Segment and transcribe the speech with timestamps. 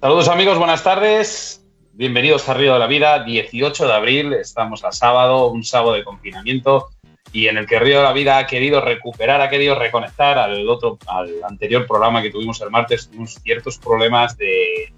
[0.00, 1.66] Saludos amigos, buenas tardes.
[1.92, 6.04] Bienvenidos a Río de la Vida, 18 de abril, estamos a sábado, un sábado de
[6.04, 6.90] confinamiento
[7.32, 10.68] y en el que Río de la Vida ha querido recuperar, ha querido reconectar al
[10.68, 14.92] otro, al anterior programa que tuvimos el martes, tuvimos ciertos problemas de,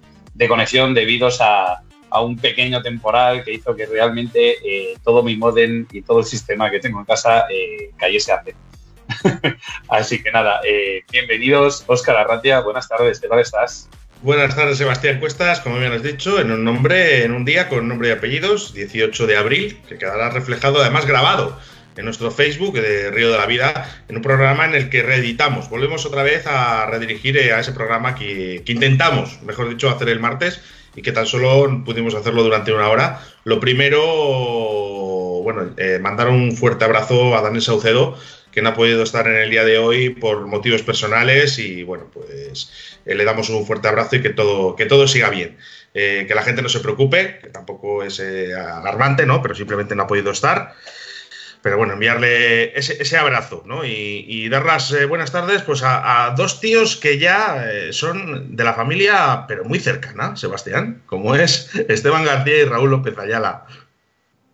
[0.47, 1.81] conexión debidos a,
[2.21, 6.69] un pequeño temporal que hizo que realmente eh, todo mi modem y todo el sistema
[6.69, 8.43] que tengo en casa eh, cayese a.
[9.87, 13.89] Así que nada, eh, bienvenidos, Óscar Arratia, buenas tardes, ¿qué tal estás?
[14.23, 17.87] Buenas tardes, Sebastián Cuestas, como bien has dicho, en un nombre, en un día con
[17.87, 21.57] nombre y apellidos, 18 de abril, que quedará reflejado, además grabado
[21.97, 25.71] en nuestro Facebook de Río de la Vida, en un programa en el que reeditamos.
[25.71, 30.61] Volvemos otra vez a redirigir a ese programa que, intentamos, mejor dicho, hacer el martes
[30.95, 33.21] y que tan solo pudimos hacerlo durante una hora.
[33.43, 35.00] Lo primero,
[35.43, 38.17] bueno, eh, mandar un fuerte abrazo a Daniel Saucedo,
[38.51, 42.09] que no ha podido estar en el día de hoy por motivos personales y bueno,
[42.13, 45.57] pues eh, le damos un fuerte abrazo y que todo, que todo siga bien.
[45.93, 49.41] Eh, que la gente no se preocupe, que tampoco es alarmante, ¿no?
[49.41, 50.73] Pero simplemente no ha podido estar.
[51.61, 53.85] Pero bueno, enviarle ese, abrazo, ¿no?
[53.85, 59.45] Y, dar las buenas tardes pues a, dos tíos que ya son de la familia,
[59.47, 63.67] pero muy cercana, Sebastián, como es Esteban García y Raúl López Ayala.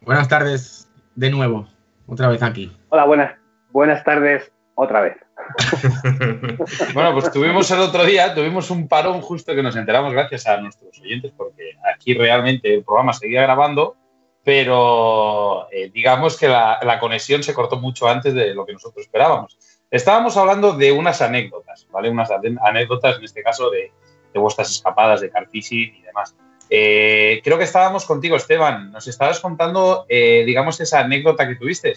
[0.07, 1.67] Buenas tardes de nuevo,
[2.07, 2.71] otra vez aquí.
[2.87, 3.35] Hola, buenas,
[3.71, 5.17] buenas tardes otra vez.
[6.93, 10.61] bueno, pues tuvimos el otro día, tuvimos un parón justo que nos enteramos gracias a
[10.61, 13.97] nuestros oyentes, porque aquí realmente el programa seguía grabando,
[14.45, 19.57] pero eh, digamos que la, conexión se cortó mucho antes de lo que nosotros esperábamos.
[19.91, 22.09] Estábamos hablando de unas anécdotas, ¿vale?
[22.09, 23.91] Unas anécdotas, en este caso, de,
[24.35, 26.33] vuestras escapadas de Carfisi y demás.
[26.69, 28.91] Eh, creo que estábamos contigo, Esteban.
[28.91, 31.93] Nos estabas contando, eh, digamos, esa anécdota que tuviste.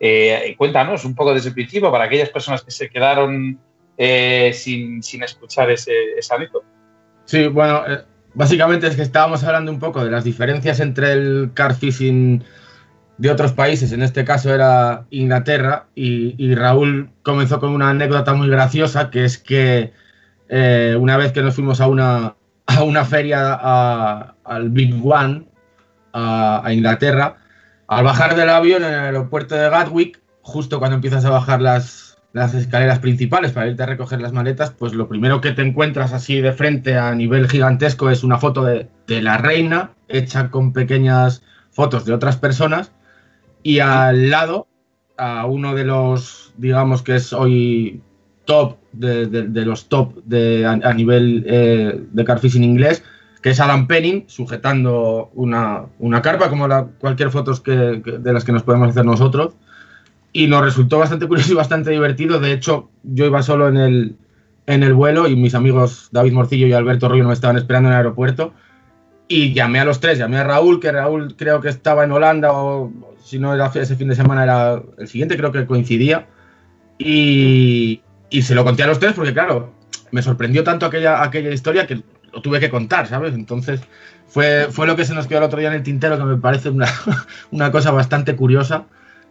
[0.00, 3.58] Eh, cuéntanos un poco desde el principio para aquellas personas que se quedaron
[3.96, 6.34] eh, sin, escuchar ese, ese
[7.24, 7.82] Sí, bueno,
[8.34, 12.44] básicamente es que estábamos hablando un poco de las diferencias entre el car fishing
[13.18, 18.48] de otros países, en este caso era Inglaterra, y, Raúl comenzó con una anécdota muy
[18.48, 19.92] graciosa, que es que
[20.48, 22.36] una vez que nos fuimos a una,
[22.68, 23.54] a una feria
[24.44, 25.48] al Big One,
[26.12, 27.38] a Inglaterra,
[27.88, 32.04] al bajar del avión en el aeropuerto de Gatwick, justo cuando empiezas a bajar las,
[32.54, 36.40] escaleras principales para irte a recoger las maletas, pues lo primero que te encuentras así
[36.40, 42.04] de frente a nivel gigantesco es una foto de, la reina hecha con pequeñas fotos
[42.04, 42.92] de otras personas.
[43.62, 44.68] Y al lado
[45.16, 48.02] a uno de los, digamos que es hoy
[48.48, 53.04] top de, los top de, a, nivel eh, de carfishing inglés,
[53.42, 55.86] que es Adam Penning sujetando una,
[56.22, 59.54] carpa, como la, cualquier foto que, de las que nos podemos hacer nosotros.
[60.32, 62.40] Y nos resultó bastante curioso y bastante divertido.
[62.40, 64.16] De hecho, yo iba solo en el,
[64.66, 67.92] en el vuelo y mis amigos David Morcillo y Alberto Rubio me estaban esperando en
[67.92, 68.54] el aeropuerto.
[69.28, 72.52] Y llamé a los tres, llamé a Raúl, que Raúl creo que estaba en Holanda
[72.52, 72.90] o
[73.22, 76.26] si no era ese fin de semana era el siguiente, creo que coincidía.
[76.98, 78.00] Y,
[78.30, 79.72] y se lo conté a los tres porque, claro,
[80.10, 82.02] me sorprendió tanto aquella, aquella historia que
[82.32, 83.34] lo tuve que contar, ¿sabes?
[83.34, 83.80] Entonces
[84.26, 86.36] fue, fue lo que se nos quedó el otro día en el tintero, que me
[86.36, 86.88] parece una,
[87.50, 88.86] una cosa bastante curiosa.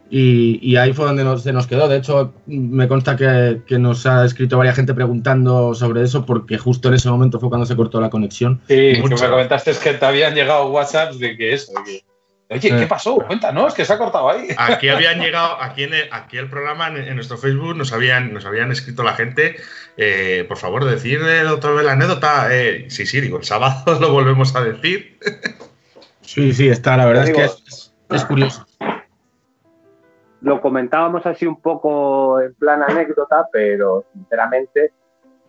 [0.09, 1.89] Y, ahí fue donde se nos quedó.
[1.89, 6.87] De hecho, me consta que, nos ha escrito varias gente preguntando sobre eso, porque justo
[6.87, 8.61] en ese momento fue cuando se cortó la conexión.
[8.69, 11.73] Sí, que me comentaste es que te habían llegado WhatsApps de que eso,
[12.49, 13.17] Oye, ¿qué pasó?
[13.17, 14.47] Cuéntanos, que se ha cortado ahí.
[14.57, 18.45] Aquí habían llegado, aquí en el, aquí el programa, en, nuestro Facebook, nos habían, nos
[18.45, 19.57] habían escrito la gente,
[19.97, 22.47] eh, por favor, decir otra vez la anécdota.
[22.51, 25.19] Eh, sí, sí, digo, el sábado lo volvemos a decir.
[26.21, 28.65] Sí, sí, está, la verdad es que es, curioso.
[30.39, 34.93] Lo comentábamos así un poco en plan anécdota, pero sinceramente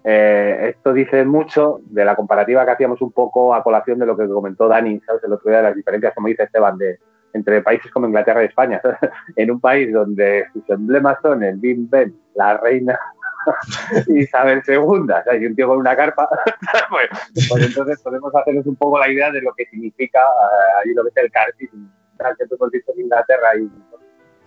[0.05, 4.17] eh, esto dice mucho de la comparativa que hacíamos un poco a colación de lo
[4.17, 5.23] que comentó Dani, ¿sabes?
[5.25, 6.99] El otro día de las diferencias, como dice Esteban, de,
[7.33, 8.81] entre países como Inglaterra y España.
[9.37, 12.99] en un país donde sus emblemas son el Bim Ben, la reina
[14.09, 15.07] Isabel II,
[15.41, 16.29] y un tío con una carpa,
[16.91, 17.09] pues,
[17.49, 21.03] pues, entonces podemos hacernos un poco la idea de lo que significa uh, ahí lo
[21.05, 21.89] que es el karting.
[22.37, 23.65] Que tú visto en Inglaterra y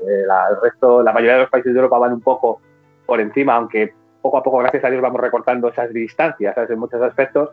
[0.06, 2.60] eh, el resto, la mayoría de los países de Europa van un poco
[3.06, 7.02] por encima, aunque poco a poco, gracias a Dios, vamos recortando esas distancias en muchos
[7.02, 7.50] aspectos,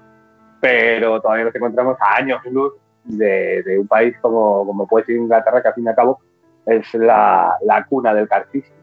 [0.61, 2.75] pero todavía nos encontramos a años luz
[3.05, 6.21] de, un país como, como, puede ser Inglaterra, que al fin y al cabo
[6.67, 7.57] es la,
[7.89, 8.77] cuna del cartismo.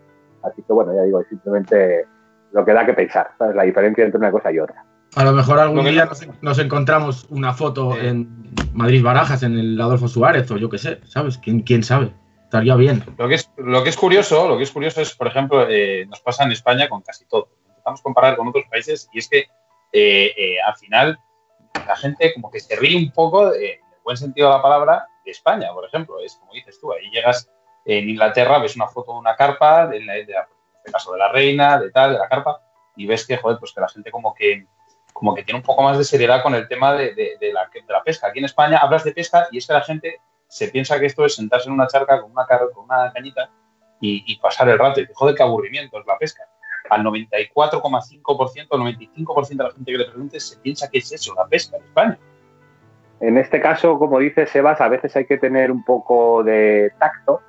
[0.43, 2.05] Así que bueno, ya digo, es simplemente
[2.51, 3.55] lo que da que pensar, ¿sabes?
[3.55, 4.83] la diferencia entre una cosa y otra.
[5.15, 6.09] A lo mejor algún día
[6.41, 10.99] nos, encontramos una foto en Madrid Barajas, en el Adolfo Suárez, o yo qué sé,
[11.05, 11.37] ¿sabes?
[11.37, 12.13] ¿Quién, quién sabe?
[12.43, 13.03] Estaría bien.
[13.17, 16.05] Lo que es, lo que es curioso, lo que es curioso es, por ejemplo, eh,
[16.07, 17.47] nos pasa en España con casi todo.
[17.85, 19.47] A comparar con otros países y es que
[19.91, 21.19] eh, eh, al final
[21.87, 25.07] la gente como que se ríe un poco, en el buen sentido de la palabra,
[25.23, 26.19] de España, por ejemplo.
[26.19, 27.49] Es como dices tú, ahí llegas
[27.85, 31.79] en Inglaterra, ves una foto de una carpa, de, en este caso de la reina,
[31.79, 32.61] de tal, de la carpa,
[32.95, 34.65] y ves que, joder, pues que la gente como que
[35.13, 37.83] como que tiene un poco más de seriedad con el tema de, de, la, de,
[37.87, 38.27] la, pesca.
[38.27, 41.23] Aquí en España hablas de pesca y es que la gente se piensa que esto
[41.23, 43.49] es sentarse en una charca con una, con una cañita
[44.01, 44.99] y, y, pasar el rato.
[44.99, 46.43] Y joder, qué aburrimiento es la pesca.
[46.89, 51.33] Al 94,5%, al 95% de la gente que le pregunte se piensa que es eso,
[51.35, 52.19] la pesca en España.
[53.19, 57.41] En este caso, como dice Sebas, a veces hay que tener un poco de tacto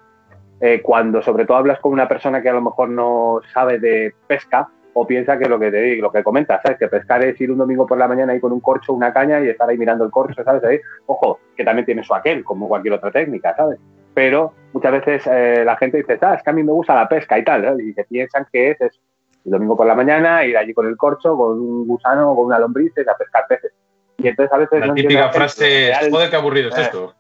[0.61, 4.15] eh, cuando sobre todo hablas con una persona que a lo mejor no sabe de
[4.27, 6.79] pesca o piensa que lo que te digo, lo que comentas, ¿sabes?
[6.79, 9.39] Que pescar es ir un domingo por la mañana ahí con un corcho, una caña
[9.41, 10.65] y estar ahí mirando el corcho, ¿sabes?
[10.65, 13.79] Ahí, ojo, que también tiene su aquel, como cualquier otra técnica, ¿sabes?
[14.15, 17.07] Pero muchas veces eh, la gente dice, ah, es que a mí me gusta la
[17.07, 17.79] pesca y tal.
[17.83, 18.99] Y se piensan que es, es
[19.47, 22.59] el domingo por la mañana, ir allí con el corcho, con un gusano, con una
[22.59, 23.73] lombriz, a pescar peces.
[24.19, 24.87] Y entonces a veces...
[24.87, 27.15] La típica frase, joder, qué aburrido es esto.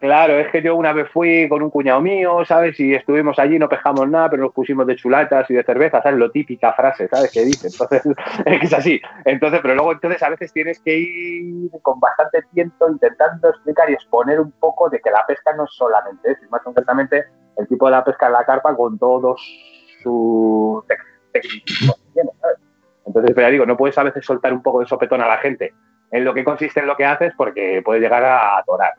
[0.00, 2.80] Claro, es que yo una vez fui con un cuñado mío, ¿sabes?
[2.80, 6.18] Y estuvimos allí, no pescamos nada, pero nos pusimos de chulatas y de cerveza, ¿sabes?
[6.18, 7.30] Lo típica frase, ¿sabes?
[7.30, 7.68] Que dice.
[7.68, 8.02] Entonces,
[8.46, 9.00] es que es así.
[9.26, 13.92] Entonces, pero luego entonces a veces tienes que ir con bastante tiempo intentando explicar y
[13.92, 17.26] exponer un poco de que la pesca no es solamente eso, más concretamente
[17.58, 19.38] el tipo de la pesca en la carpa con todos
[20.02, 20.82] sus.
[23.06, 25.38] Entonces, pero ya digo, no puedes a veces soltar un poco de sopetón a la
[25.38, 25.74] gente
[26.10, 28.94] en lo que consiste en lo que haces porque puede llegar a atorar.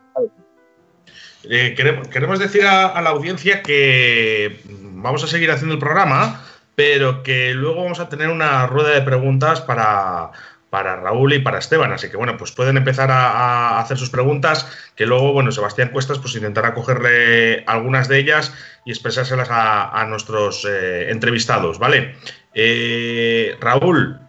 [1.43, 6.41] Eh, queremos, decir a, la audiencia que vamos a seguir haciendo el programa,
[6.75, 10.31] pero que luego vamos a tener una rueda de preguntas para,
[10.71, 11.91] para Raúl y para Esteban.
[11.91, 15.89] Así que bueno, pues pueden empezar a, a, hacer sus preguntas, que luego, bueno, Sebastián
[15.89, 22.15] Cuestas pues intentará cogerle algunas de ellas y expresárselas a, a nuestros eh, entrevistados, ¿vale?
[22.53, 24.19] Eh, Raúl,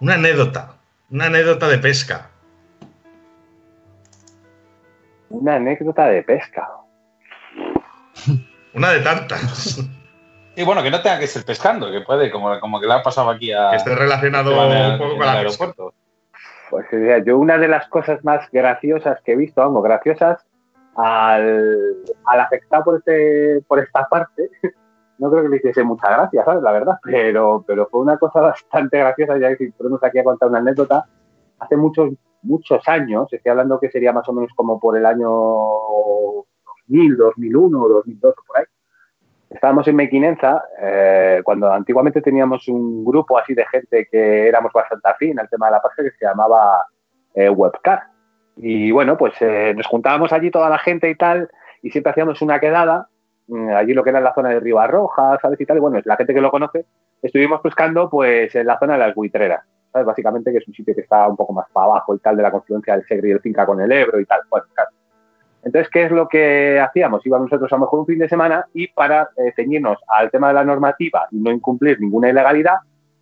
[0.00, 0.76] una anécdota,
[1.10, 2.30] una anécdota de pesca.
[5.30, 6.68] Una anécdota de pesca.
[8.72, 9.80] Una de tantas.
[10.58, 13.00] Y bueno, que no tenga que ser pescando, que puede, como, como que le ha
[13.00, 13.70] pasado aquí a.
[13.70, 15.94] Que esté relacionado un poco con el aeropuerto.
[16.68, 16.86] Pues
[17.24, 20.44] yo una de las cosas más graciosas que he visto, vamos, graciosas,
[20.96, 21.94] al,
[22.24, 24.50] al afectado por, este, por esta parte,
[25.18, 26.60] no creo que le hiciese mucha gracia, ¿sabes?
[26.64, 30.48] La verdad, pero, pero fue una cosa bastante graciosa, ya que ponemos aquí a contar
[30.48, 31.06] una anécdota.
[31.60, 35.28] Hace muchos, muchos años, estoy hablando que sería más o menos como por el año
[36.88, 38.64] 2000, 2001, 2002 o por ahí,
[39.50, 45.08] estábamos en Mequinenza, eh, cuando antiguamente teníamos un grupo así de gente que éramos bastante
[45.08, 46.86] afín al tema de la pesca que se llamaba
[47.34, 48.02] eh, Webcar.
[48.56, 51.48] Y bueno, pues eh, nos juntábamos allí toda la gente y tal,
[51.82, 53.08] y siempre hacíamos una quedada,
[53.46, 55.60] mm, allí lo que era la zona de Ribarroja, ¿sabes?
[55.60, 56.84] Y tal, y bueno, la gente que lo conoce,
[57.22, 60.06] estuvimos pescando pues en la zona de las buitreras, ¿sabes?
[60.06, 62.42] Básicamente que es un sitio que está un poco más para abajo y tal, de
[62.42, 64.40] la confluencia del Segre y el Finca con el Ebro y tal.
[64.50, 64.90] Bueno, claro.
[65.64, 67.24] Entonces, ¿qué es lo que hacíamos?
[67.26, 70.48] Íbamos nosotros a lo mejor un fin de semana y para eh, ceñirnos al tema
[70.48, 72.76] de la normativa y no incumplir ninguna ilegalidad,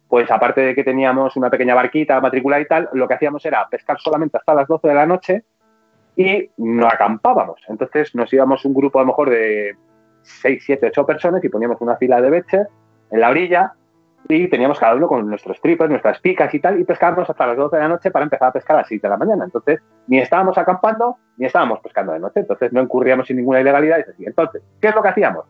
[0.08, 3.66] pues aparte de que teníamos una pequeña barquita matriculada y tal, lo que hacíamos era
[3.68, 5.44] pescar solamente hasta las 12 de la noche
[6.14, 7.60] y no acampábamos.
[7.68, 9.76] Entonces nos íbamos un grupo a lo mejor de
[10.22, 12.66] 6, 7, 8 personas y poníamos una fila de beches
[13.10, 13.72] en la orilla
[14.28, 17.56] y teníamos cada uno con nuestros tripes, nuestras picas y tal, y pescábamos hasta las
[17.56, 19.44] 12 de la noche para empezar a pescar a las 6 de la mañana.
[19.44, 22.40] Entonces, ni estábamos acampando, ni estábamos pescando de noche.
[22.40, 23.99] Entonces, no incurríamos en ninguna ilegalidad.
[23.99, 24.25] Y así.
[24.25, 25.45] Entonces, ¿qué es lo que hacíamos?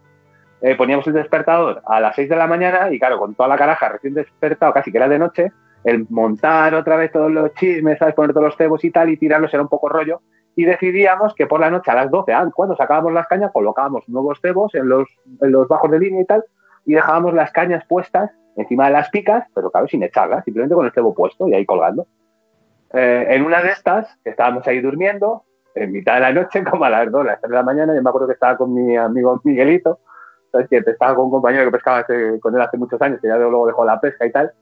[0.61, 3.57] Eh, poníamos el despertador a las 6 de la mañana y, claro, con toda la
[3.57, 5.53] caraja recién despertado, casi que era de noche,
[5.85, 8.15] el montar otra vez todos los chismes, ¿sabes?
[8.15, 10.21] Poner todos los cebos y tal, y tirarlos era un poco rollo.
[10.55, 14.09] Y decidíamos que por la noche a las 12, ah, cuando sacábamos las cañas, colocábamos
[14.09, 15.09] nuevos cebos en los,
[15.41, 16.45] en los bajos de línea y tal,
[16.85, 20.87] y dejábamos las cañas puestas encima de las picas, pero claro, sin echarlas, simplemente con
[20.87, 22.07] el cebo puesto y ahí colgando.
[22.93, 25.45] Eh, en una de estas, estábamos ahí durmiendo,
[25.75, 28.03] en mitad de la noche, como a las 2, las 3 de la mañana, yo
[28.03, 30.01] me acuerdo que estaba con mi amigo Miguelito,
[30.51, 30.69] ¿sabes?
[30.69, 33.37] que estaba con un compañero que pescaba hace, con él hace muchos años, que ya
[33.37, 34.53] luego dejó la pesca y tal.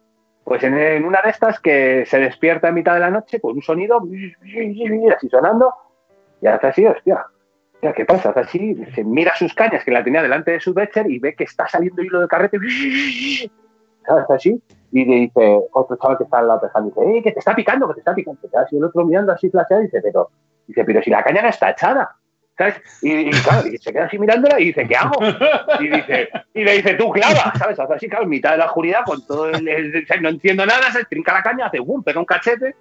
[0.42, 3.54] Pues en, en, una de estas que se despierta en mitad de la noche con
[3.54, 4.02] un sonido
[5.16, 5.72] así sonando,
[6.42, 7.24] y hace así, hostia,
[7.94, 8.30] ¿qué pasa?
[8.30, 11.34] Hace así, se mira sus cañas que la tenía delante de su Becher y ve
[11.34, 12.58] que está saliendo hilo de carrete
[14.06, 14.30] ¿sabes?
[14.30, 17.38] Así, y le dice otro chaval que está al lado pescando, dice, ¡eh, que te
[17.40, 18.40] está picando, que te está picando!
[18.70, 20.30] Y el otro mirando así flasheado dice, pero,
[20.66, 22.16] dice, pero si la caña no está echada,
[22.56, 22.80] ¿sabes?
[23.02, 25.16] Y, claro, se queda así mirándola y dice, ¿qué hago?
[25.80, 27.78] Y, dice, y le dice, tú clava, ¿sabes?
[27.78, 30.92] Hace así, claro, en mitad de la oscuridad, con todo el, el, no entiendo nada,
[30.92, 32.76] se trinca la caña, hace boom, pega un cachete,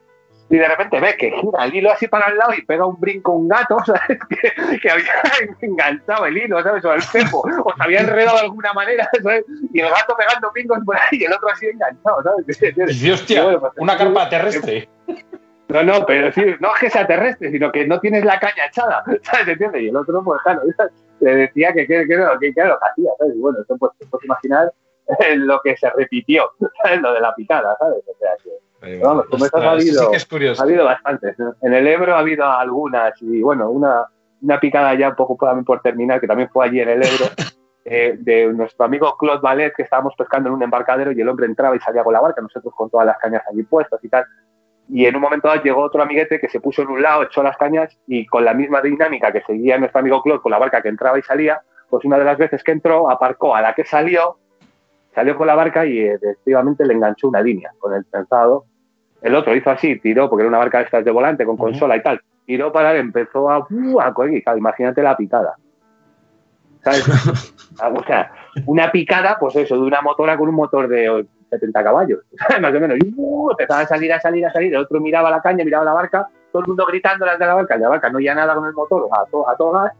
[0.49, 2.99] y de repente ve que gira el hilo así para el lado y pega un
[2.99, 4.19] brinco un gato, ¿sabes?
[4.29, 5.13] Que, que había
[5.61, 6.83] enganchado el hilo, ¿sabes?
[6.85, 9.45] O el cepo, o se había enredado de alguna manera, ¿sabes?
[9.73, 13.03] Y el gato pegando pingos por ahí y el otro así enganchado, ¿sabes?
[13.03, 14.89] Y hostia, bueno, pues, una carpa terrestre.
[15.69, 18.67] No, no, pero sí, no es que sea terrestre, sino que no tienes la caña
[18.67, 19.47] echada, ¿sabes?
[19.47, 19.81] ¿Entiendes?
[19.81, 20.61] Y el otro, pues claro,
[21.19, 23.35] te decía que, que, que, lo que hacía, ¿sabes?
[23.35, 24.71] Y bueno, esto pues te puedes imaginar
[25.35, 26.51] lo que se repitió,
[26.83, 27.01] ¿sabes?
[27.01, 28.03] Lo de la picada, ¿sabes?
[28.07, 28.51] O sea que,
[29.01, 31.35] vamos, como estas ha habido, ha habido bastantes.
[31.61, 34.05] En el Ebro ha habido algunas y bueno, una,
[34.41, 37.25] una picada ya un poco por terminar, que también fue allí en el Ebro,
[37.85, 41.45] eh, de nuestro amigo Claude Ballet, que estábamos pescando en un embarcadero y el hombre
[41.45, 44.25] entraba y salía con la barca, nosotros con todas las cañas allí puestas y tal.
[44.89, 47.41] Y en un momento dado llegó otro amiguete que se puso en un lado, echó
[47.41, 50.81] las cañas y con la misma dinámica que seguía nuestro amigo Claude con la barca
[50.81, 53.85] que entraba y salía, pues una de las veces que entró aparcó a la que
[53.85, 54.37] salió,
[55.15, 58.65] salió con la barca y efectivamente le enganchó una línea con el trenzado.
[59.23, 61.95] El otro hizo así, tiró, porque era una barca de estas de volante con consola
[61.95, 64.13] y tal, tiró para él, empezó a, uh, a
[64.57, 65.55] imagínate la picada.
[66.83, 67.07] ¿Sabes?
[67.79, 68.31] o sea,
[68.65, 72.19] una picada, pues eso, de una motora con un motor de 70 caballos,
[72.61, 72.97] más o menos.
[72.97, 74.73] Y uh, empezaba a salir, a salir, a salir.
[74.73, 77.53] El otro miraba la caña, miraba la barca, todo el mundo gritando las de la
[77.53, 77.77] barca.
[77.77, 79.93] La barca no oía nada con el motor, a, to, a todo gas.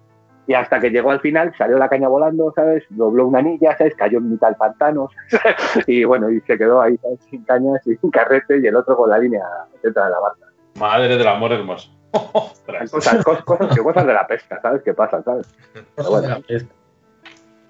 [0.46, 2.84] Y hasta que llegó al final, salió la caña volando, ¿sabes?
[2.90, 3.96] Dobló una anilla, ¿sabes?
[3.96, 5.10] Cayó en mitad del pantano.
[5.88, 9.20] y bueno, y se quedó ahí, Sin cañas, sin carrete y el otro con la
[9.20, 9.44] línea
[9.82, 10.46] dentro de la barca.
[10.80, 11.90] Madre del amor hermoso.
[12.92, 14.84] cosas, cosas, cosas, de la pesca, ¿sabes?
[14.84, 15.48] ¿Qué pasa, ¿sabes?
[15.96, 16.38] bueno,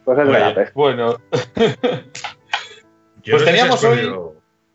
[0.03, 0.71] cosas de la pesca.
[0.75, 1.15] Bueno.
[3.23, 4.11] pues teníamos hoy.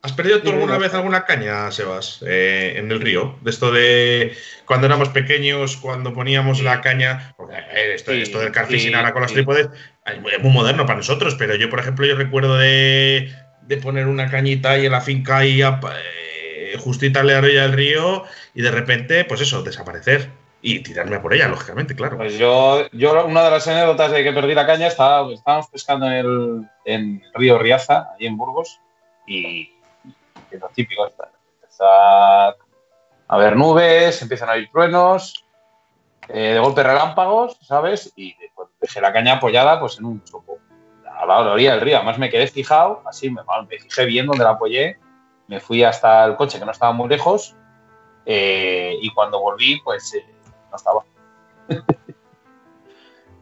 [0.08, 3.36] ¿Has perdido tú alguna vez alguna caña, Sebas, eh, en el río?
[3.42, 4.34] De esto de
[4.64, 7.34] cuando éramos pequeños, cuando poníamos la caña.
[7.74, 9.68] Eh, esto, esto del carfishing ahora con las trípodes
[10.06, 14.30] es muy moderno para nosotros, pero yo, por ejemplo, yo recuerdo de, de poner una
[14.30, 18.24] cañita ahí en la finca y eh, justita a la orilla del río
[18.54, 20.30] y de repente, pues eso, desaparecer
[20.62, 22.16] y tirarme por ella, lógicamente, claro.
[22.16, 26.06] Pues yo, yo una de las anécdotas de que perdí la caña, estaba, estábamos pescando
[26.06, 28.80] en el, en río Riaza, ahí en Burgos,
[29.26, 29.70] y,
[30.58, 32.56] lo típico, empezar
[33.28, 35.44] a ver nubes, empiezan a haber truenos,
[36.28, 38.12] eh, de golpe relámpagos, ¿sabes?
[38.16, 38.34] Y
[38.80, 40.58] dejé la caña apoyada pues en un chopo,
[41.06, 41.96] a la orilla del río.
[41.96, 44.98] Además me quedé fijado, así me, me fijé bien donde la apoyé,
[45.46, 47.56] me fui hasta el coche que no estaba muy lejos
[48.26, 50.26] eh, y cuando volví, pues eh,
[50.70, 51.04] no estaba.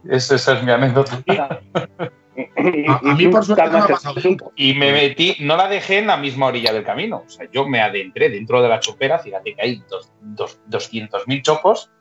[0.05, 1.21] Eso, esa es mi anécdota.
[2.55, 4.15] A, mí, por suerte, me ha pasado
[4.55, 7.23] Y me metí, no la dejé en la misma orilla del camino.
[7.25, 11.41] O sea, yo me adentré dentro de la chopera, fíjate que hay dos, dos, 200.000
[11.41, 11.91] chopos,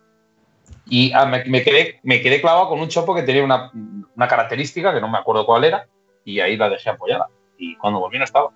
[0.89, 3.71] y ah, me, quedé, me quedé clavado con un chopo que tenía una,
[4.15, 5.89] una, característica que no me acuerdo cuál era,
[6.25, 7.29] y ahí la dejé apoyada.
[7.59, 8.51] Y cuando volví no estaba.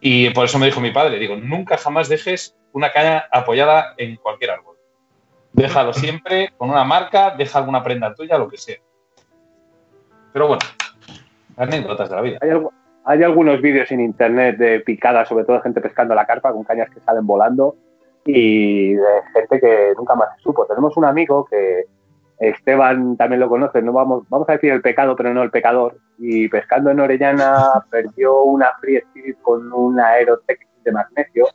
[0.00, 4.16] Y por eso me dijo mi padre, digo, nunca jamás dejes una caña apoyada en
[4.16, 4.76] cualquier árbol.
[5.52, 8.78] Déjalo siempre con una marca, deja alguna prenda tuya, lo que sea.
[10.32, 10.62] Pero bueno,
[11.56, 12.38] anécdotas de la vida.
[13.04, 16.64] Hay, algunos vídeos en internet de picadas, sobre todo de gente pescando la carpa con
[16.64, 17.76] cañas que salen volando
[18.24, 20.66] y de gente que nunca más se supo.
[20.66, 21.86] Tenemos un amigo que
[22.38, 25.96] Esteban también lo conoce, no vamos, vamos a decir el pecado, pero no el pecador.
[26.18, 31.46] Y pescando en Orellana perdió una Free Spirit con un Aerotech de magnesio.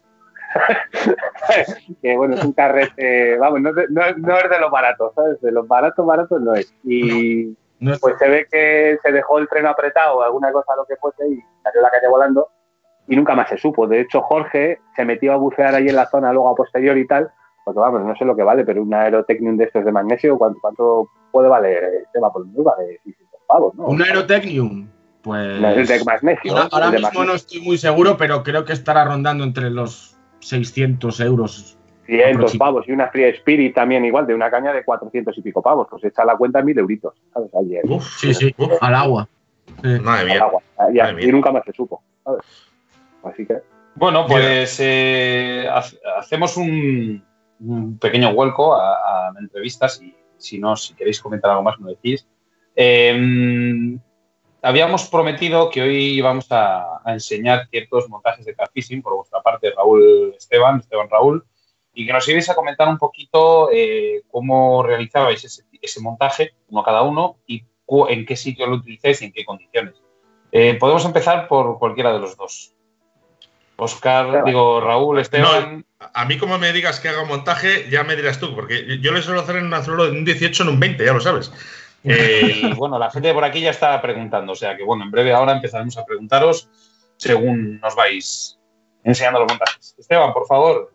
[2.01, 5.41] que bueno, es un carrete, vamos, no, no, es de los baratos, ¿sabes?
[5.41, 6.74] De los baratos, baratos no es.
[6.86, 11.27] Y pues se ve que se dejó el freno apretado alguna cosa, lo que fuese,
[11.27, 12.50] y salió la calle volando
[13.07, 13.88] y nunca más se supo.
[13.88, 17.07] De hecho, Jorge se metió a bucear ahí en la zona luego a posterior y
[17.07, 17.31] tal,
[17.63, 20.60] porque vamos, no sé lo que vale, pero un Aerotecnium de estos de magnesio, ¿cuánto,
[20.62, 21.84] cuánto puede valer?
[22.05, 23.86] Este va por el vale 600 pavos, ¿no?
[23.86, 24.89] Un Aerotecnium,
[25.22, 25.62] pues.
[25.62, 26.55] El de magnesio.
[26.72, 31.76] Ahora, mismo no estoy muy seguro, pero creo que estará rondando entre los 600 euros.
[32.08, 35.62] 500 pavos y una Free Spirit también igual, de una caña de 400 y pico
[35.62, 35.88] pavos.
[35.90, 37.52] Pues echa la cuenta mil euritos, ¿sabes?
[37.54, 37.84] Ayer.
[38.18, 39.28] sí, sí, al agua.
[40.02, 40.36] Madre mía.
[40.78, 41.22] Al agua.
[41.22, 42.42] Y, nunca más se supo, ¿sabes?
[43.24, 43.58] Así que.
[43.96, 45.68] Bueno, pues eh,
[46.18, 47.24] hacemos un,
[47.60, 51.92] un pequeño vuelco a, la entrevista, si, si, no, si queréis comentar algo más, me
[51.92, 52.28] decís.
[52.76, 54.00] Em,
[54.62, 60.34] habíamos prometido que hoy íbamos a, enseñar ciertos montajes de catfishing por vuestra parte, Raúl
[60.38, 61.46] Esteban, Esteban Raúl,
[61.98, 66.84] y que nos ibais a comentar un poquito eh, cómo realizabais ese, ese, montaje, uno
[66.84, 67.63] cada uno, y
[68.10, 69.96] en qué sitio lo utilizáis y en qué condiciones.
[70.51, 72.75] Eh, podemos empezar por cualquiera de los dos.
[73.77, 75.86] Oscar, digo, Raúl, Esteban.
[76.00, 79.12] a mí, como me digas que haga un montaje, ya me dirás tú, porque yo
[79.12, 81.51] le suelo hacer en un 18 en un 20, ya lo sabes.
[82.04, 85.12] Eh, y bueno, la gente por aquí ya está preguntando, o sea que bueno, en
[85.12, 86.70] breve ahora empezaremos a preguntaros
[87.18, 88.58] según nos vais
[89.04, 89.96] enseñando los montajes.
[89.98, 90.94] Esteban, por favor.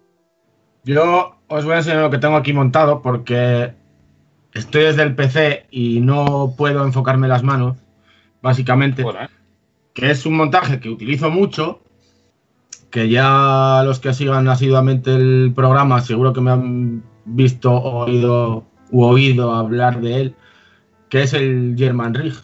[0.85, 3.75] Yo os voy a enseñar lo que tengo aquí montado porque
[4.53, 7.77] estoy desde el PC y no puedo enfocarme las manos,
[8.43, 9.05] básicamente.
[9.95, 11.81] Que es un montaje que utilizo mucho
[12.91, 19.05] que ya los que sigan asiduamente el programa seguro que me han visto, oído u
[19.05, 20.35] oído hablar de él,
[21.09, 22.35] que es el German Rig,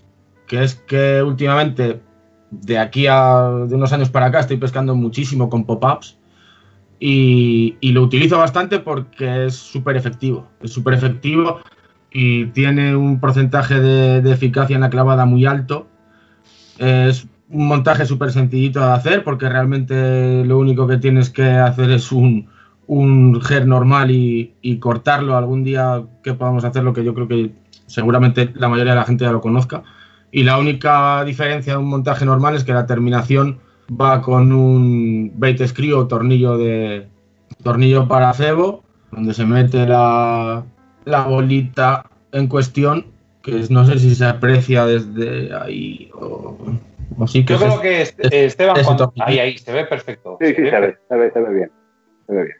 [0.47, 2.00] que es que últimamente
[2.50, 6.18] de aquí a de unos años para acá estoy pescando muchísimo con pop-ups
[7.00, 10.49] y, lo utilizo bastante porque es súper efectivo.
[10.61, 11.61] Es súper efectivo
[12.11, 15.87] y tiene un porcentaje de, eficacia en la clavada muy alto.
[16.78, 21.90] Es un montaje súper sencillito de hacer porque realmente lo único que tienes que hacer
[21.90, 22.49] es un,
[22.87, 27.52] un GER normal y, y, cortarlo algún día que podamos hacerlo, que yo creo que
[27.87, 29.83] seguramente la mayoría de la gente ya lo conozca.
[30.31, 35.33] Y la única diferencia de un montaje normal es que la terminación va con un
[35.35, 37.07] bait screw o tornillo de
[37.62, 40.64] tornillo para cebo, donde se mete la,
[41.04, 43.07] la bolita en cuestión,
[43.42, 46.57] que no sé si se aprecia desde ahí o,
[47.23, 48.02] así que Yo creo que
[48.47, 48.76] Esteban,
[49.21, 50.37] ahí, ahí, se ve perfecto.
[50.40, 51.71] Sí, sí, se ve, se ve, se ve bien.
[52.26, 52.57] Se ve bien.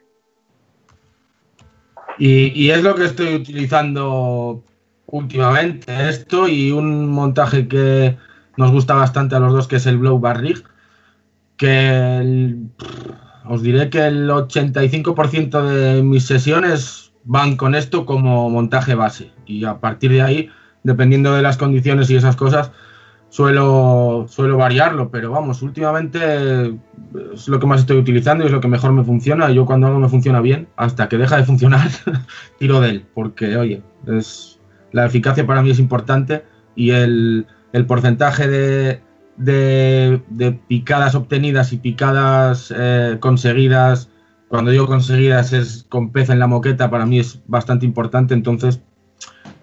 [2.17, 4.61] Y, y, es lo que estoy utilizando
[5.05, 8.17] últimamente, esto y un montaje que
[8.57, 10.61] nos gusta bastante a los dos, que es el Blow Bar Rig,
[11.59, 12.55] que
[13.45, 19.31] os diré que el 85% de mis sesiones van con esto como montaje base.
[19.45, 20.49] Y a partir de ahí,
[20.83, 22.71] dependiendo de las condiciones y esas cosas,
[23.27, 26.79] suelo, suelo variarlo, pero vamos, últimamente
[27.33, 29.51] es lo que más estoy utilizando y es lo que mejor me funciona.
[29.51, 31.89] Yo cuando algo me funciona bien, hasta que deja de funcionar,
[32.57, 34.61] tiro de él, porque oye, es,
[34.93, 39.01] la eficacia para mí es importante y el, el porcentaje de,
[39.39, 44.09] de, picadas obtenidas y picadas eh, conseguidas,
[44.49, 48.81] cuando digo conseguidas es con pez en la moqueta, para mí es bastante importante, entonces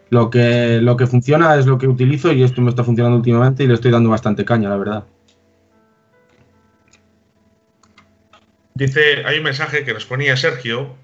[0.08, 3.64] lo que, lo que funciona es lo que utilizo y esto me está funcionando últimamente
[3.64, 5.04] y le estoy dando bastante caña, la verdad.
[8.74, 10.96] Dice, hay un mensaje que nos ponía Sergio,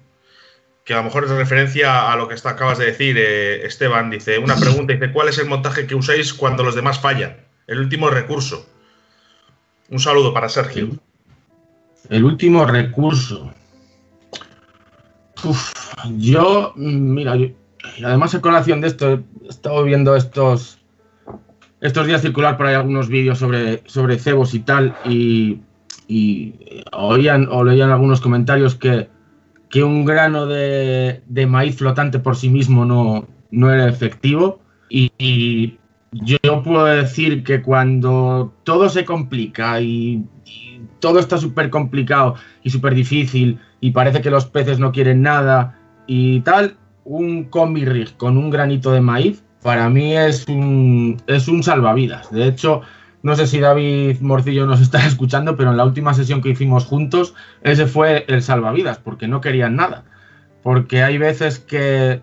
[0.85, 4.11] que a lo mejor es referencia a lo que está, acabas de decir, eh, Esteban.
[4.11, 7.35] Dice, una pregunta, dice, ¿cuál es el montaje que usáis cuando los demás fallan?
[7.67, 8.65] El último recurso.
[9.89, 10.89] Un saludo para Sergio.
[12.09, 13.53] El último recurso.
[16.17, 17.35] yo, mira,
[18.03, 20.79] además en colación de esto, he estado viendo estos,
[21.79, 25.61] estos días circular por ahí algunos vídeos sobre, sobre cebos y tal, y,
[26.91, 29.09] oían o leían algunos comentarios que,
[29.69, 34.59] que un grano de, maíz flotante por sí mismo no, no era efectivo.
[34.89, 35.77] y,
[36.13, 40.25] yo puedo decir que cuando todo se complica y,
[40.99, 45.77] todo está súper complicado y súper difícil y parece que los peces no quieren nada
[46.07, 51.47] y tal, un combi rig con un granito de maíz para mí es un, es
[51.47, 52.29] un salvavidas.
[52.31, 52.81] De hecho,
[53.23, 56.85] no sé si David Morcillo nos está escuchando, pero en la última sesión que hicimos
[56.85, 60.03] juntos, ese fue el salvavidas, porque no querían nada.
[60.61, 62.21] Porque hay veces que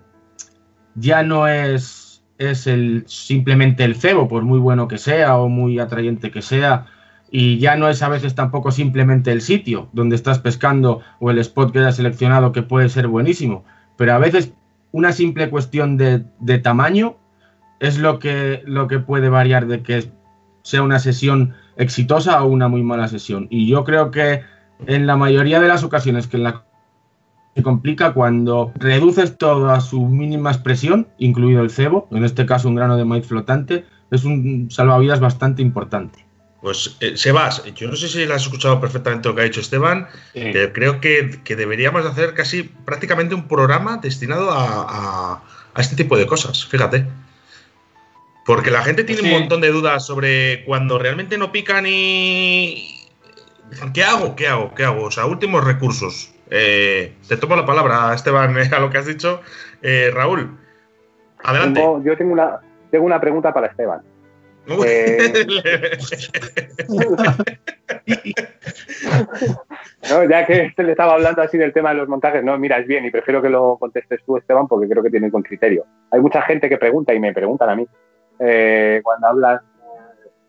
[0.95, 2.10] ya no es
[2.41, 6.87] es el, simplemente el cebo, por muy bueno que sea o muy atrayente que sea.
[7.31, 11.39] Y ya no es a veces tampoco simplemente el sitio donde estás pescando o el
[11.39, 13.65] spot que hayas seleccionado que puede ser buenísimo.
[13.97, 14.53] Pero a veces
[14.91, 17.17] una simple cuestión de, de tamaño
[17.79, 20.11] es lo que, lo que puede variar de que
[20.63, 23.49] sea una sesión exitosa o una muy mala sesión.
[23.51, 24.43] Y yo creo que
[24.87, 26.65] en la mayoría de las ocasiones que en la
[27.55, 32.69] se complica cuando reduces todo a su mínima expresión, incluido el cebo, en este caso
[32.69, 36.31] un grano de maíz flotante, es un salvavidas bastante importante.
[36.61, 39.61] Pues eh, Sebas, yo no sé si le has escuchado perfectamente lo que ha dicho
[39.61, 45.43] Esteban, pero creo que, deberíamos hacer casi prácticamente un programa destinado a,
[45.79, 47.07] este tipo de cosas, fíjate.
[48.45, 53.09] Porque la gente tiene un montón de dudas sobre cuando realmente no pican y...
[53.95, 54.35] ¿Qué hago?
[54.35, 54.75] ¿Qué hago?
[54.75, 55.05] ¿Qué hago?
[55.05, 56.31] O sea, últimos recursos.
[56.51, 59.41] Eh, te tomo la palabra, Esteban, a lo que has dicho.
[59.83, 60.59] Eh, Raúl,
[61.43, 61.81] adelante.
[62.05, 62.61] yo tengo una,
[62.91, 64.03] tengo una pregunta para Esteban.
[64.85, 65.19] Eh,
[70.29, 73.05] ya que le estaba hablando así del tema de los montajes, no, mira, es bien
[73.05, 75.87] y prefiero que lo contestes tú, Esteban, porque creo que tiene con criterio.
[76.11, 77.87] Hay mucha gente que pregunta y me preguntan a mí
[79.03, 79.63] cuando hablas,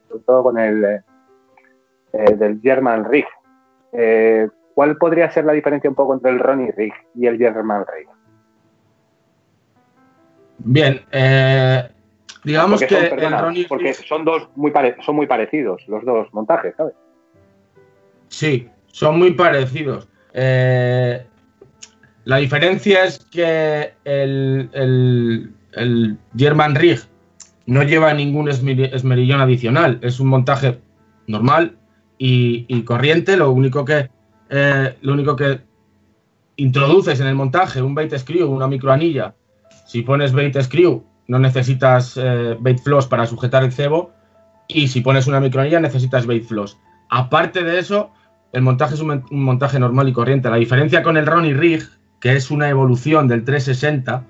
[0.08, 1.02] sobre todo con el
[2.12, 3.26] del German Rig.
[4.74, 8.08] ¿Cuál podría ser la diferencia un poco entre el Ronnie Rig y el German Rig?
[10.60, 11.90] Bien, eh,
[12.44, 16.94] digamos que el Ronnie porque son dos muy son muy parecidos los dos montajes, ¿sabes?
[18.28, 20.08] Sí, son muy parecidos.
[20.34, 21.26] Eh,
[22.24, 24.70] la diferencia es que el,
[25.74, 27.00] el, German Rig
[27.66, 30.80] no lleva ningún esmerillón adicional, es un montaje
[31.28, 31.78] normal
[32.18, 34.10] y corriente, lo único que
[34.54, 35.62] eh, lo único que
[36.58, 39.34] introduces en el montaje un bait screw, una microanilla.
[39.88, 44.12] Si pones bait screw, no necesitas eh, bait floss para sujetar el cebo.
[44.68, 46.78] Y si pones una microanilla, necesitas bait floss.
[47.10, 48.12] Aparte de eso,
[48.52, 50.50] el montaje es un, montaje normal y corriente.
[50.50, 51.84] La diferencia con el Ronnie Rig,
[52.20, 54.26] que es una evolución del 360,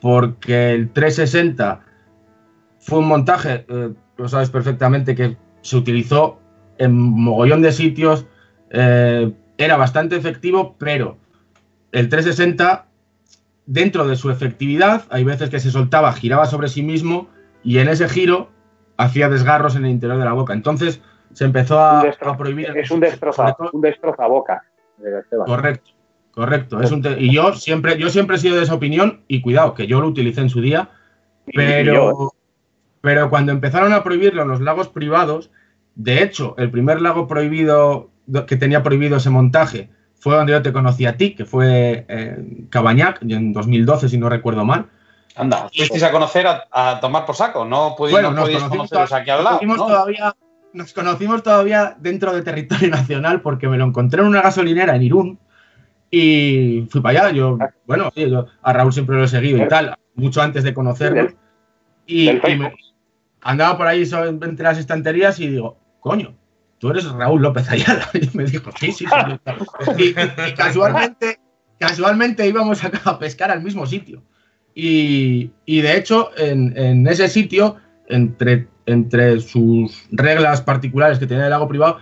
[0.00, 1.80] porque el 360
[2.78, 6.40] fue un montaje, eh, lo sabes perfectamente, que se utilizó
[6.78, 8.26] en mogollón de sitios,
[9.58, 11.18] era bastante efectivo, pero
[11.92, 12.86] el 360,
[13.66, 17.28] dentro de su efectividad, hay veces que se soltaba, giraba sobre sí mismo
[17.64, 18.48] y en ese giro
[18.96, 20.52] hacía desgarros en el interior de la boca.
[20.52, 22.02] Entonces se empezó a,
[22.38, 22.76] prohibir.
[22.76, 24.62] Es un destroza, un destroza boca.
[25.46, 25.90] Correcto,
[26.32, 26.80] correcto.
[26.80, 29.86] Es un y yo siempre, yo siempre he sido de esa opinión y cuidado, que
[29.86, 30.90] yo lo utilicé en su día,
[31.54, 32.32] pero,
[33.00, 35.50] pero cuando empezaron a prohibirlo en los lagos privados,
[35.94, 38.10] de hecho, el primer lago prohibido
[38.46, 42.66] que tenía prohibido ese montaje fue donde yo te conocí a ti, que fue eh,
[42.70, 44.86] Cabañac, en 2012, si no recuerdo mal.
[45.36, 49.60] Anda, fuisteis a conocer a, tomar por saco, no pudiste bueno, nos aquí al lado.
[49.76, 50.34] Todavía,
[50.72, 55.02] nos conocimos todavía dentro de territorio nacional porque me lo encontré en una gasolinera en
[55.02, 55.38] Irún
[56.10, 57.36] y fui para allá.
[57.36, 61.28] Yo, bueno, yo a Raúl siempre lo he seguido y tal, mucho antes de conocerlo.
[62.06, 62.28] Y,
[63.40, 66.34] andaba por ahí entre las estanterías y digo, coño,
[66.78, 68.08] tú eres Raúl López Ayala.
[68.14, 69.96] Y me dijo, sí, sí, sí.
[69.96, 70.14] Y,
[70.54, 71.40] casualmente,
[71.78, 74.22] casualmente íbamos a, pescar al mismo sitio.
[74.74, 81.66] Y, de hecho, en, ese sitio, entre, entre sus reglas particulares que tenía el lago
[81.66, 81.98] privado,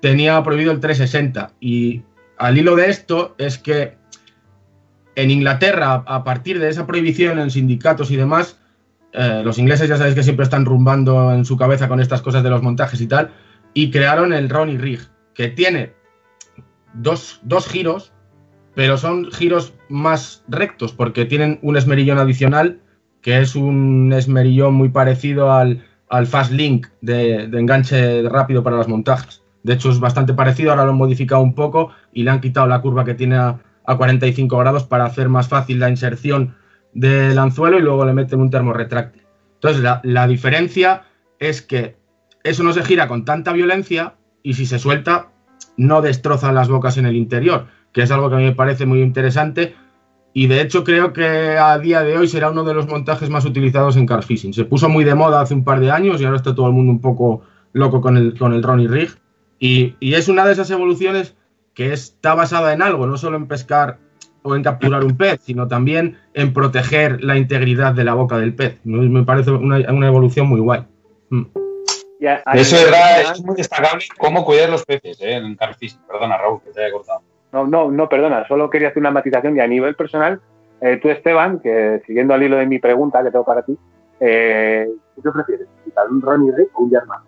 [0.00, 1.52] tenía prohibido el 360.
[1.60, 2.02] Y
[2.36, 3.96] al hilo de esto es que
[5.14, 8.58] en Inglaterra, a partir de esa prohibición en sindicatos y demás,
[9.12, 12.42] eh, los ingleses ya sabéis que siempre están rumbando en su cabeza con estas cosas
[12.42, 13.32] de los montajes y tal,
[13.78, 14.98] y crearon el Ronnie Rig,
[15.34, 15.92] que tiene
[16.94, 18.12] dos, giros,
[18.74, 22.80] pero son giros más rectos porque tienen un esmerillón adicional,
[23.22, 28.88] que es un esmerillón muy parecido al, al Fast Link de, enganche rápido para los
[28.88, 29.44] montajes.
[29.62, 32.66] De hecho, es bastante parecido, ahora lo han modificado un poco y le han quitado
[32.66, 36.56] la curva que tiene a, 45 grados para hacer más fácil la inserción
[36.94, 39.22] del anzuelo y luego le meten un termo retráctil.
[39.54, 41.04] Entonces, la, la diferencia
[41.38, 41.97] es que
[42.44, 45.28] eso no se gira con tanta violencia y si se suelta
[45.76, 48.86] no destroza las bocas en el interior, que es algo que a mí me parece
[48.86, 49.74] muy interesante
[50.32, 53.44] y de hecho creo que a día de hoy será uno de los montajes más
[53.44, 54.52] utilizados en car fishing.
[54.52, 56.72] Se puso muy de moda hace un par de años y ahora está todo el
[56.72, 59.10] mundo un poco loco con el, con el Ronnie Rig
[59.58, 61.34] y, y es una de esas evoluciones
[61.74, 63.98] que está basada en algo, no solo en pescar
[64.42, 68.54] o en capturar un pez, sino también en proteger la integridad de la boca del
[68.54, 68.80] pez.
[68.84, 70.84] Me parece una, una evolución muy guay.
[72.20, 75.34] Eso es muy destacable cómo cuidar los peces ¿eh?
[75.34, 76.00] en carfishing.
[76.06, 77.22] Perdona, Raúl, que te haya cortado.
[77.52, 80.40] No, no, no, perdona, solo quería hacer una matización y a nivel personal,
[80.80, 83.76] eh, tú, Esteban, que siguiendo al hilo de mi pregunta que tengo para ti,
[84.20, 84.86] eh,
[85.22, 85.66] ¿qué prefieres?
[86.10, 87.20] ¿Un Ronnie Rick o un German?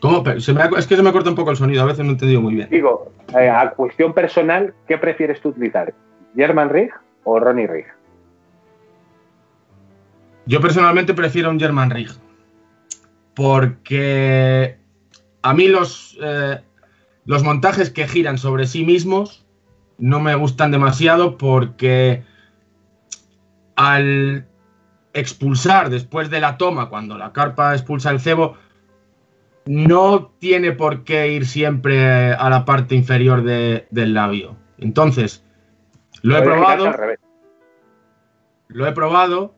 [0.00, 0.22] ¿Cómo?
[0.28, 2.54] es que se me corta un poco el sonido, a veces no he entendido muy
[2.54, 2.68] bien.
[2.70, 5.94] Digo, eh, a cuestión personal, ¿qué prefieres tú utilizar?
[6.34, 6.92] ¿German Rig
[7.24, 7.86] o Ronnie Rig?
[10.46, 12.08] Yo personalmente prefiero un German Rig
[13.34, 14.78] porque
[15.42, 16.60] a mí los, eh,
[17.24, 19.44] los montajes que giran sobre sí mismos
[19.98, 22.24] no me gustan demasiado porque
[23.76, 24.46] al
[25.14, 28.56] expulsar después de la toma, cuando la carpa expulsa el cebo,
[29.64, 34.56] no tiene por qué ir siempre a la parte inferior del labio.
[34.78, 35.44] Entonces,
[36.22, 36.92] lo he probado.
[38.68, 39.54] Lo he probado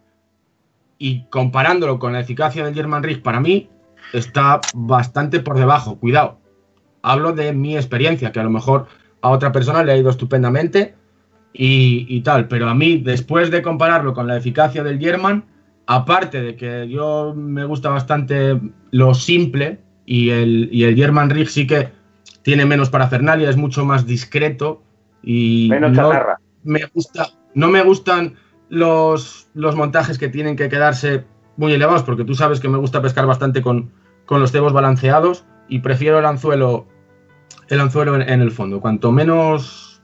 [0.99, 3.69] y comparándolo con la eficacia del German Rig, para mí
[4.13, 5.99] está bastante por debajo.
[5.99, 6.39] Cuidado,
[7.03, 8.87] hablo de mi experiencia, que a lo mejor
[9.21, 10.95] a otra persona le ha ido estupendamente
[11.53, 15.45] y, tal, pero a mí, después de compararlo con la eficacia del German,
[15.87, 21.49] aparte de que yo me gusta bastante lo simple y el, y el German Rig
[21.49, 21.91] sí que
[22.43, 24.83] tiene menos parafernalia, es mucho más discreto
[25.23, 26.11] y menos no
[26.65, 28.35] me gusta, no me gustan
[28.75, 31.25] los, los montajes que tienen que quedarse
[31.57, 33.93] muy elevados, porque tú sabes que me gusta pescar bastante con,
[34.29, 36.87] los cebos balanceados y prefiero el anzuelo,
[37.69, 38.81] el anzuelo en, el fondo.
[38.81, 40.03] Cuanto menos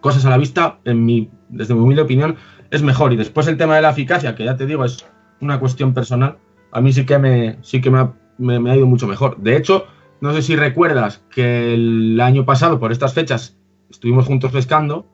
[0.00, 2.36] cosas a la vista, en mi, desde mi humilde opinión,
[2.70, 3.12] es mejor.
[3.12, 5.06] Y después el tema de la eficacia, que ya te digo, es
[5.40, 6.38] una cuestión personal,
[6.72, 9.36] a mí sí que me, sí que me ha, me ha ido mucho mejor.
[9.38, 9.86] De hecho,
[10.20, 13.56] no sé si recuerdas que el año pasado, por estas fechas,
[13.90, 15.06] estuvimos juntos pescando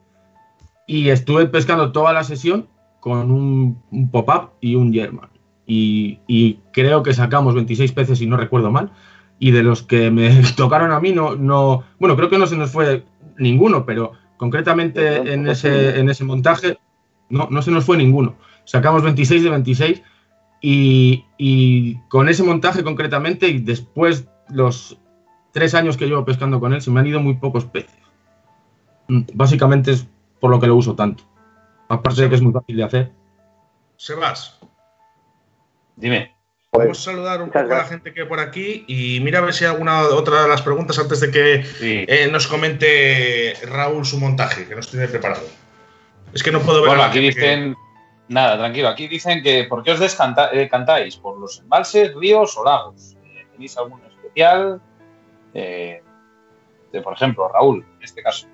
[0.87, 2.69] y estuve pescando toda la sesión
[3.01, 5.31] con un, pop-up y un German.
[5.67, 8.91] Y, creo que sacamos 26 peces, si no recuerdo mal.
[9.39, 12.57] y de los que me tocaron a mí no, no, bueno, creo que no se
[12.57, 13.05] nos fue
[13.39, 16.79] ninguno, pero concretamente en ese, en ese montaje
[17.29, 18.37] no, no se nos fue ninguno.
[18.65, 20.03] Sacamos 26 de 26
[20.61, 24.99] y, y con ese montaje concretamente y después los
[25.53, 27.99] tres años que llevo pescando con él se me han ido muy pocos peces.
[29.09, 30.07] Mm, Básicamente es
[30.41, 31.25] por lo que lo uso tanto.
[31.89, 33.13] Aparte de que es muy fácil de hacer.
[33.97, 34.59] Sebas,
[35.97, 36.35] Dime.
[36.71, 39.19] Pues, vamos a saludar un muchas poco a la gente que hay por aquí y
[39.21, 42.05] mira a ver si hay alguna otra de las preguntas antes de que Sí.
[42.09, 45.43] eh, nos comente Raúl su montaje, que nos tiene preparado.
[46.33, 46.91] Es que no puedo ver.
[46.91, 47.77] Bueno, a la aquí gente que- dicen.
[48.29, 48.89] Nada, tranquilo.
[48.89, 51.17] Aquí dicen que ¿por qué os descantáis?
[51.17, 53.17] ¿Por los embalses, ríos o lagos?
[53.25, 54.81] Eh, ¿Tenéis alguno especial?
[55.53, 56.01] Eh,
[56.93, 58.47] de, por ejemplo, Raúl, en este caso.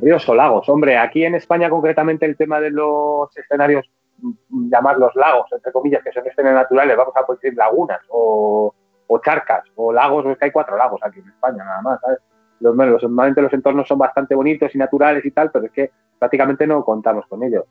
[0.00, 0.68] Ríos o lagos.
[0.68, 6.02] Hombre, aquí en España concretamente el tema de los escenarios, mm, llamarlos lagos, entre comillas,
[6.02, 8.74] que son escenarios naturales, vamos a decir lagunas o,
[9.24, 12.18] charcas o lagos, es que hay cuatro lagos aquí en España nada más, ¿sabes?
[12.60, 16.66] Los, normalmente los entornos son bastante bonitos y naturales y tal, pero es que prácticamente
[16.66, 17.64] no contamos con ellos.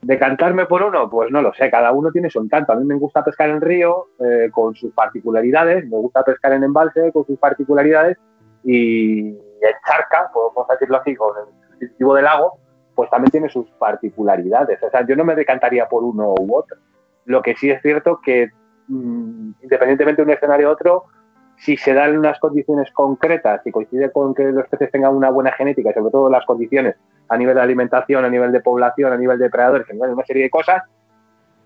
[0.00, 1.10] ¿Decantarme por uno?
[1.10, 2.72] Pues no lo sé, cada uno tiene su encanto.
[2.72, 6.64] A mí me gusta pescar en río eh, con sus particularidades, me gusta pescar en
[6.64, 8.16] embalse con sus particularidades
[8.64, 9.36] y
[9.86, 12.58] charca, podemos decirlo así, con el distintivo del lago,
[12.94, 14.82] pues también tiene sus particularidades.
[14.82, 16.76] O sea, yo no me decantaría por uno u otro.
[17.26, 18.50] Lo que sí es cierto que,
[18.88, 21.04] mm, independientemente de un escenario u otro,
[21.58, 25.52] si se dan unas condiciones concretas y coincide con que los peces tengan una buena
[25.52, 26.96] genética y sobre todo las condiciones
[27.28, 30.14] a nivel de alimentación, a nivel de población, a nivel de predadores, a nivel de
[30.14, 30.82] una serie de cosas,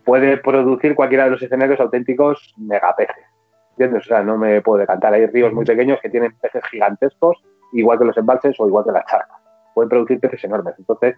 [0.05, 3.25] puede producir cualquiera de los escenarios auténticos megapeces.
[3.71, 4.05] ¿Entiendes?
[4.05, 5.15] O sea, no me puedo decantar.
[5.15, 8.93] Hay ríos muy pequeños que tienen peces gigantescos, igual que los embalses o igual que
[8.93, 9.39] las charcas.
[9.75, 10.75] Pueden producir peces enormes.
[10.79, 11.17] Entonces,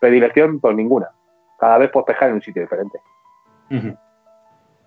[0.00, 1.08] predilección, pues ninguna.
[1.58, 2.98] Cada vez puedes pescar en un sitio diferente.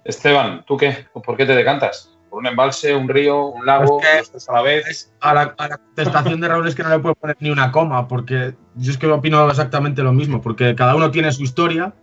[0.04, 1.08] Esteban, ¿tú qué?
[1.14, 2.14] ¿Por qué te decantas?
[2.30, 4.88] ¿Por un embalse, un río, un lago, Es que- a la vez?
[4.88, 7.50] Es- a, la, a la contestación de Raúl es que no le puedo poner ni
[7.50, 11.44] una coma, porque yo es que opino exactamente lo mismo, porque cada uno tiene su
[11.44, 11.94] historia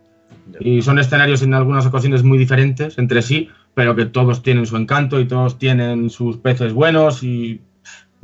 [0.59, 4.77] y son escenarios en algunas ocasiones muy diferentes entre sí, pero que todos tienen su
[4.77, 7.61] encanto y todos tienen sus peces buenos y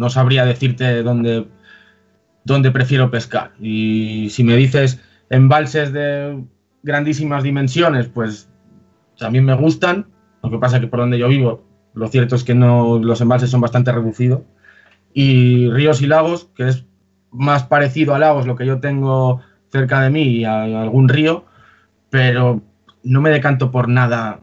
[0.02, 1.46] no sabría decirte dónde,
[2.44, 3.52] dónde prefiero pescar.
[3.62, 6.44] Y si me dices embalses de
[6.82, 8.50] grandísimas dimensiones, pues
[9.20, 10.08] también me gustan,
[10.42, 13.52] lo que pasa que por donde yo vivo, lo cierto es que no, los embalses
[13.52, 14.42] son bastante reducidos.
[15.14, 16.86] Y ríos y lagos, que es
[17.30, 21.46] más parecido a lagos lo que yo tengo cerca de mí y a, algún río,
[22.10, 22.60] pero
[23.04, 24.40] no me decanto por nada,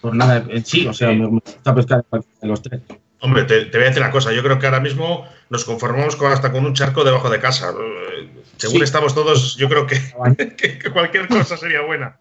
[0.00, 2.82] por nada en sí, o sea, me, gusta pescar de los tres.
[3.22, 4.32] Hombre, te, te voy a decir una cosa.
[4.32, 7.70] Yo creo que ahora mismo nos conformamos con hasta con un charco debajo de casa.
[7.70, 8.82] Eh, Según Sí.
[8.84, 9.96] estamos todos, yo creo que,
[10.56, 12.18] que- que cualquier cosa sería buena.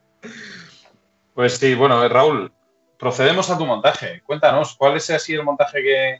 [1.33, 2.51] Pues sí, bueno, eh, Raúl,
[2.99, 4.21] procedemos a tu montaje.
[4.25, 6.15] Cuéntanos, ¿cuál es así el montaje que,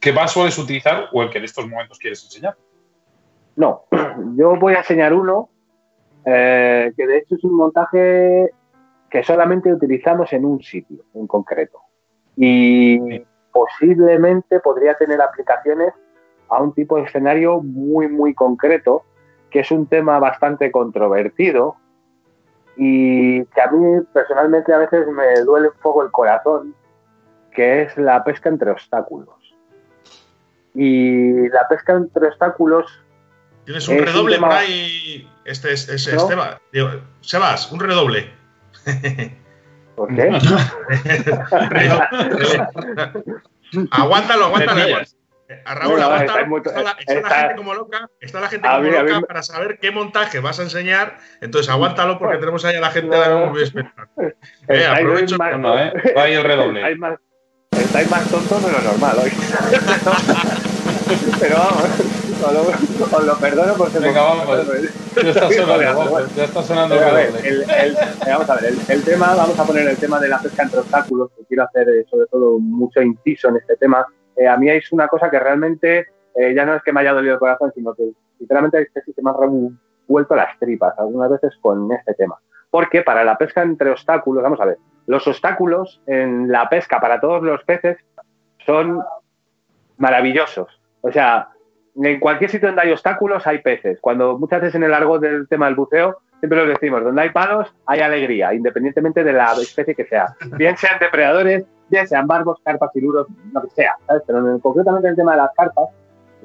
[0.00, 2.56] que más sueles utilizar o el que en estos momentos quieres enseñar?
[3.56, 3.84] No,
[4.36, 5.50] yo voy a enseñar uno
[6.24, 8.50] eh, que de hecho es un montaje
[9.10, 11.78] que solamente utilizamos en un sitio en concreto.
[12.36, 12.98] Y
[13.58, 15.92] posiblemente podría tener aplicaciones
[16.48, 19.02] a un tipo de escenario muy, muy concreto,
[19.50, 21.76] que es un tema bastante controvertido
[22.76, 26.74] y que a mí personalmente a veces me duele un poco el corazón,
[27.50, 29.34] que es la pesca entre obstáculos.
[30.74, 32.86] Y la pesca entre obstáculos
[33.64, 35.28] Tienes un un redoble tema- por ahí.
[35.44, 36.20] Este es, es- ¿No?
[36.22, 36.58] Esteban.
[36.72, 36.88] Digo,
[37.20, 38.30] Sebas, un redoble.
[39.98, 40.30] ¿Por qué?
[43.90, 44.96] aguántalo, aguántalo.
[45.64, 46.38] A Raúl, aguántalo.
[46.38, 48.10] está muy- Está, la, está la está- gente como loca.
[48.20, 51.16] Está la gente como mí- a mí loca para saber qué montaje vas a enseñar.
[51.40, 54.28] Entonces, aguántalo porque tenemos ahí a la gente dando un espectáculo.
[54.68, 55.36] Eh, aprovecho.
[55.38, 55.92] más- No, no, ¿eh?
[56.16, 56.80] Va ahí el redoble.
[56.80, 57.18] estáis más,
[57.72, 59.30] estáis más tontos de lo normal hoy.
[61.40, 61.84] Pero vamos,
[62.46, 64.46] os lo, os lo perdono por ser Venga, vamos.
[65.18, 67.96] Ya está sonando, ya está sonando el el, el- eh,
[68.28, 71.30] vamos a ver, el, tema, vamos a poner el tema de la pesca entre obstáculos,
[71.36, 74.06] que quiero hacer eh, sobre todo mucho inciso en este tema.
[74.36, 77.12] Eh, a mí es una cosa que realmente eh, ya no es que me haya
[77.12, 81.54] dolido el corazón, sino que sinceramente es que me ha revuelto las tripas algunas veces
[81.60, 82.36] con este tema.
[82.70, 87.18] Porque para la pesca entre obstáculos, vamos a ver, los obstáculos en la pesca para
[87.20, 87.96] todos los peces
[88.64, 89.02] son
[89.96, 90.68] maravillosos.
[91.00, 91.48] O sea,
[92.02, 93.98] en cualquier sitio donde hay obstáculos hay peces.
[94.00, 97.30] Cuando muchas veces en el largo del tema del buceo, siempre lo decimos, donde hay
[97.30, 100.34] palos hay alegría, independientemente de la especie que sea.
[100.56, 103.96] Bien sean depredadores, bien sean barbos, carpas, siluros, lo que sea.
[104.06, 104.22] ¿sabes?
[104.26, 105.88] Pero en- concretamente en el tema de las carpas,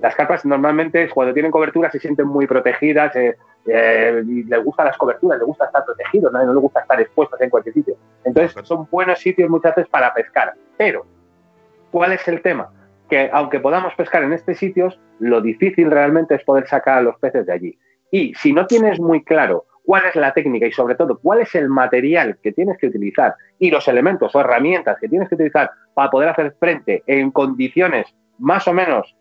[0.01, 3.35] las carpas normalmente cuando tienen cobertura se sienten muy protegidas, eh,
[3.67, 6.43] eh, y le gustan las coberturas, le gusta estar protegido, ¿no?
[6.43, 7.95] no le gusta estar expuesto en cualquier sitio.
[8.25, 10.53] Entonces, son buenos sitios muchas veces para pescar.
[10.77, 11.05] Pero,
[11.91, 12.69] ¿cuál es el tema?
[13.13, 17.15] Que aunque podamos pescar en estos sitios, lo difícil realmente es poder sacar a los
[17.19, 17.79] peces de allí.
[18.09, 21.53] Y si no tienes muy claro cuál es la técnica y sobre todo cuál es
[21.53, 25.69] el material que tienes que utilizar y los elementos o herramientas que tienes que utilizar
[25.93, 28.07] para poder hacer frente en condiciones
[28.39, 29.15] más o menos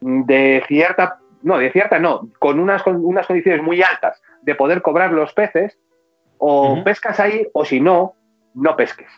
[0.00, 5.10] de cierta, no, de cierta no, con unas, unas condiciones muy altas de poder cobrar
[5.10, 5.76] los peces,
[6.38, 8.14] o pescas ahí o si no,
[8.54, 9.10] no pesques.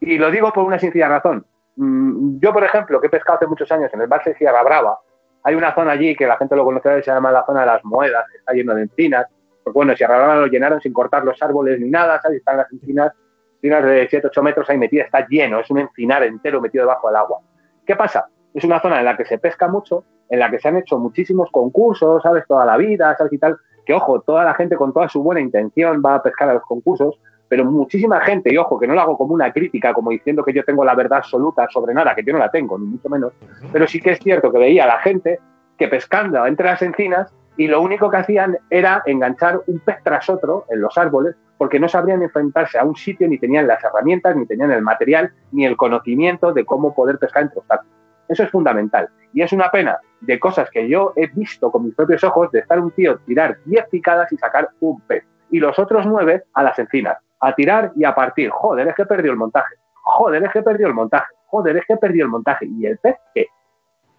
[0.00, 1.44] Y lo digo por una sencilla razón.
[1.82, 4.98] Mm, yo, por ejemplo, que he pescado hace muchos años en el de Sierra Brava,
[5.42, 7.82] hay una zona allí que la gente lo conoce, se llama la zona de las
[7.86, 9.26] moedas, que está lleno de encinas,
[9.64, 12.40] pues bueno, si Brava lo llenaron sin cortar los árboles ni nada, ¿sabes?
[12.40, 13.14] Están las encinas,
[13.54, 17.08] encinas de 7, 8 metros ahí metidas, está lleno, es un encinar entero metido debajo
[17.08, 17.40] del agua.
[17.86, 18.28] ¿Qué pasa?
[18.52, 20.98] Es una zona en la que se pesca mucho, en la que se han hecho
[20.98, 22.44] muchísimos concursos, ¿sabes?
[22.46, 23.32] Toda la vida, ¿sabes?
[23.32, 26.50] Y tal, que ojo, toda la gente con toda su buena intención va a pescar
[26.50, 27.18] a los concursos,
[27.50, 30.52] pero muchísima gente, y ojo, que no lo hago como una crítica, como diciendo que
[30.52, 33.32] yo tengo la verdad absoluta sobre nada, que yo no la tengo, ni mucho menos,
[33.72, 35.40] pero sí que es cierto que veía a la gente
[35.76, 40.30] que pescando entre las encinas y lo único que hacían era enganchar un pez tras
[40.30, 44.36] otro en los árboles porque no sabrían enfrentarse a un sitio ni tenían las herramientas,
[44.36, 47.92] ni tenían el material, ni el conocimiento de cómo poder pescar entre obstáculos.
[48.28, 49.08] Eso es fundamental.
[49.32, 52.60] Y es una pena de cosas que yo he visto con mis propios ojos de
[52.60, 55.24] estar un tío tirar 10 picadas y sacar un pez.
[55.50, 58.50] Y los otros 9 a las encinas, a tirar y a partir.
[58.50, 59.74] Joder, es que perdió el montaje.
[60.02, 61.32] Joder, es que perdió el montaje.
[61.46, 62.66] Joder, es que perdió el montaje.
[62.66, 63.48] ¿Y el pez qué?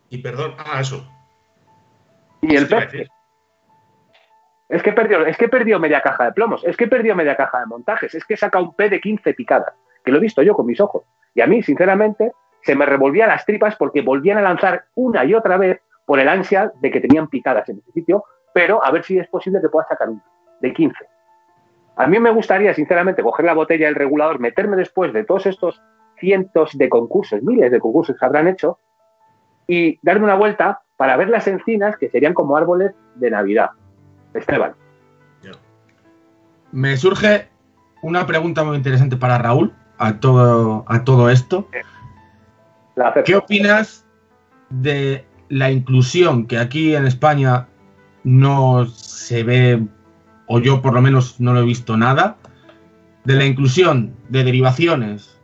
[0.10, 1.07] Y perdón, ah, eso.
[2.41, 3.07] ¿Y el pez
[4.67, 7.60] Es que, perdió, es que perdió media caja de plomos, es que perdió media caja
[7.60, 10.55] de montajes, es que saca un P de 15 picadas, que lo he visto yo
[10.55, 11.03] con mis ojos.
[11.36, 15.34] Y a mí, sinceramente, se me revolvían las tripas porque volvían a lanzar una y
[15.34, 19.03] otra vez por el ansia de que tenían picadas en ese sitio, pero a ver
[19.03, 20.21] si es posible que pueda sacar un
[20.60, 20.95] de 15.
[21.95, 25.82] A mí me gustaría, sinceramente, coger la botella del regulador, meterme después de todos estos
[26.17, 28.80] cientos de concursos, miles de concursos que habrán hecho,
[29.67, 33.71] y darme una vuelta para ver las encinas que serían como árboles de Navidad.
[34.34, 34.73] Esteban.
[36.71, 37.49] Me surge
[38.01, 41.67] una pregunta muy interesante para Raúl a todo, a todo esto.
[43.25, 44.06] ¿Qué opinas
[44.69, 47.67] de la inclusión que aquí en España
[48.23, 49.86] no se ve,
[50.53, 52.35] o yo por lo menos no lo he visto nada,
[53.23, 55.39] de la inclusión de derivaciones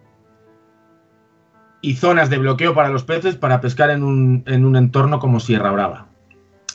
[1.79, 5.39] y zonas de bloqueo para los peces para pescar en un, en un entorno como
[5.39, 6.07] Sierra Brava.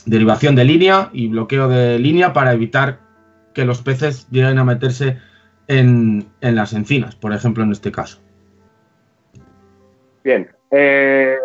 [0.07, 3.01] Derivación de línea y bloqueo de línea para evitar
[3.53, 5.19] que los peces lleguen a meterse
[5.67, 8.19] en, en las encinas, por ejemplo, en este caso.
[10.23, 10.49] Bien.
[10.71, 11.37] Eh,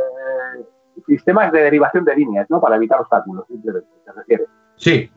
[1.07, 2.62] sistemas de derivación de líneas, ¿no?
[2.62, 4.46] Para evitar obstáculos, simplemente, ¿se refiere?
[4.77, 5.11] Sí.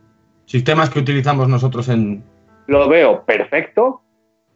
[0.51, 2.25] Sistemas que utilizamos nosotros en.
[2.67, 4.01] Lo veo perfecto,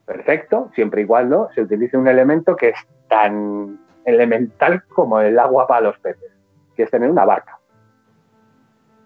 [0.06, 1.48] perfecto, siempre igual, ¿no?
[1.56, 2.78] Se utilice un elemento que es
[3.08, 6.34] tan elemental como el agua para los peces,
[6.76, 7.60] que es tener una barca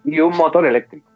[0.02, 1.08] y un motor eléctrico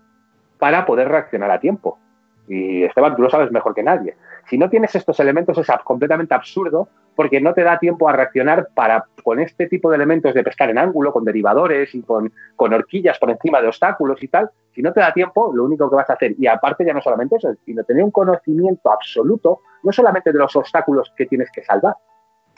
[0.60, 1.98] para poder reaccionar a tiempo.
[2.46, 4.14] Y Esteban, tú lo sabes mejor que nadie.
[4.46, 8.68] Si no tienes estos elementos es completamente absurdo porque no te da tiempo a reaccionar
[8.74, 12.72] para con este tipo de elementos de pescar en ángulo, con derivadores y con, con
[12.72, 14.50] horquillas por encima de obstáculos y tal.
[14.72, 17.00] Si no te da tiempo, lo único que vas a hacer, y aparte ya no
[17.00, 21.62] solamente eso, sino tener un conocimiento absoluto, no solamente de los obstáculos que tienes que
[21.62, 21.94] salvar,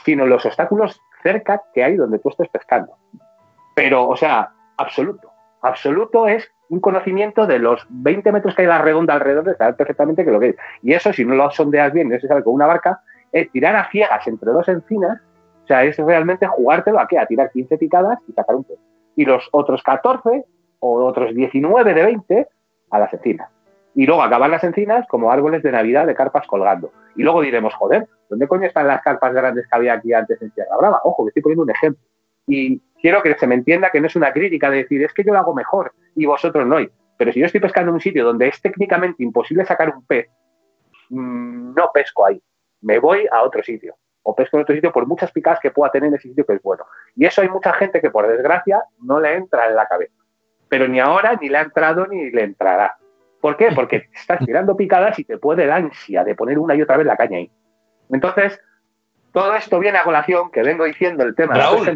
[0.05, 2.97] sino los obstáculos cerca que hay donde tú estés pescando.
[3.75, 5.36] Pero, o sea, absoluto.
[5.63, 9.77] Absoluto es un conocimiento de los 20 metros que hay la redonda alrededor de saber
[9.77, 10.57] perfectamente qué es lo que es.
[10.83, 13.01] Y eso, si no lo sondeas bien, no se sabe con una barca,
[13.33, 15.21] es tirar a ciegas entre dos encinas.
[15.65, 17.19] O sea, es realmente jugártelo a qué?
[17.19, 18.79] A tirar 15 picadas y sacar un pez.
[19.17, 20.45] Y los otros 14
[20.81, 22.49] o otros 19 de 20
[22.91, 23.51] a las encinas.
[23.95, 26.93] Y luego acabar las encinas como árboles de Navidad de carpas colgando.
[27.17, 30.53] Y luego diremos, joder, ¿Dónde coño están las carpas grandes que había aquí antes en
[30.53, 31.01] Sierra Brava?
[31.05, 32.03] Ojo, que estoy poniendo un ejemplo.
[32.47, 35.25] Y quiero que se me entienda que no es una crítica de decir, es que
[35.25, 36.79] yo lo hago mejor y vosotros no.
[37.17, 40.29] Pero si yo estoy pescando en un sitio donde es técnicamente imposible sacar un pez,
[41.11, 42.43] mm, no pesco ahí.
[42.83, 43.97] Me voy a otro sitio.
[44.23, 46.55] O pesco en otro sitio por muchas picadas que pueda tener en ese sitio que
[46.55, 46.85] es bueno.
[47.15, 50.15] Y eso hay mucha gente que, por desgracia, no le entra en la cabeza.
[50.69, 52.97] Pero ni ahora, ni le ha entrado, ni le entrará.
[53.41, 53.71] ¿Por qué?
[53.75, 57.07] Porque estás tirando picadas y te puede la ansia de poner una y otra vez
[57.07, 57.51] la caña ahí.
[58.11, 58.61] Entonces,
[59.37, 61.53] todo esto viene a colación, que vengo diciendo el tema.
[61.53, 61.87] Raúl,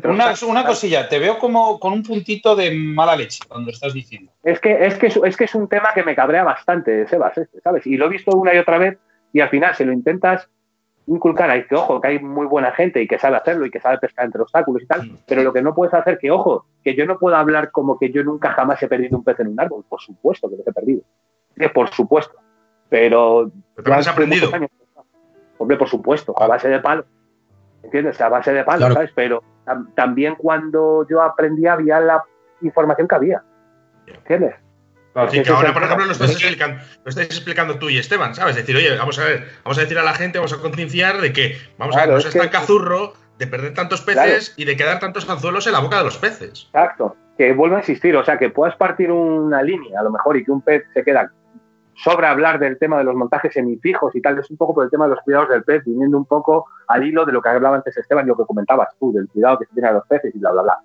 [0.47, 4.31] una, cosilla, te veo como con un puntito de mala leche cuando estás diciendo.
[4.45, 7.63] Es que es, que es, que es un tema que me cabrea bastante, Sebas, este,
[7.63, 7.87] ¿sabes?
[7.87, 8.99] Y lo he visto una y otra vez
[9.33, 10.51] y al final, si lo intentas
[11.07, 13.81] inculcar ahí que, ojo, que hay muy buena gente y que sabe hacerlo y que
[13.81, 15.17] sabe pescar entre obstáculos y tal, Mm.
[15.27, 18.13] pero lo que no puedes hacer que, ojo, que yo no puedo hablar como que
[18.13, 19.83] yo nunca jamás he perdido un pez en un árbol.
[19.89, 21.01] Por supuesto que los he perdido.
[21.57, 22.35] Que por supuesto.
[22.91, 23.51] Pero.
[23.77, 24.55] Pero has aprendido.
[24.55, 24.69] años-
[25.57, 27.07] Hombre, por supuesto, a base de palo.
[27.83, 28.21] ¿Entiendes?
[28.21, 28.95] A base de palo, Claro.
[28.95, 29.11] ¿sabes?
[29.15, 32.23] Pero tam- también cuando yo aprendí había la
[32.63, 33.43] información que había.
[34.07, 34.55] ¿Entiendes?
[35.13, 37.89] Claro, Sí, que ese es ahora, por ejemplo, lo estáis, explicando, lo estáis explicando tú
[37.89, 38.55] y Esteban, ¿sabes?
[38.55, 41.33] Decir, oye, vamos a ver, vamos a decir a la gente, vamos a concienciar de
[41.33, 44.77] que vamos a ver, no es seas tan cazurro de perder tantos peces y de
[44.77, 46.67] quedar tantos anzuelos en la boca de los peces.
[46.73, 47.17] Exacto.
[47.37, 50.45] Que vuelvo a insistir, o sea, que puedas partir una línea a lo mejor y
[50.45, 51.33] que un pez se queda.
[52.03, 54.91] Sobra hablar del tema de los montajes semifijos y tal, es un poco por el
[54.91, 57.77] tema de los cuidados del pez, viniendo un poco al hilo de lo que hablaba
[57.77, 60.35] antes Esteban y lo que comentabas tú, del cuidado que se tiene a los peces
[60.35, 60.79] y bla, bla, bla.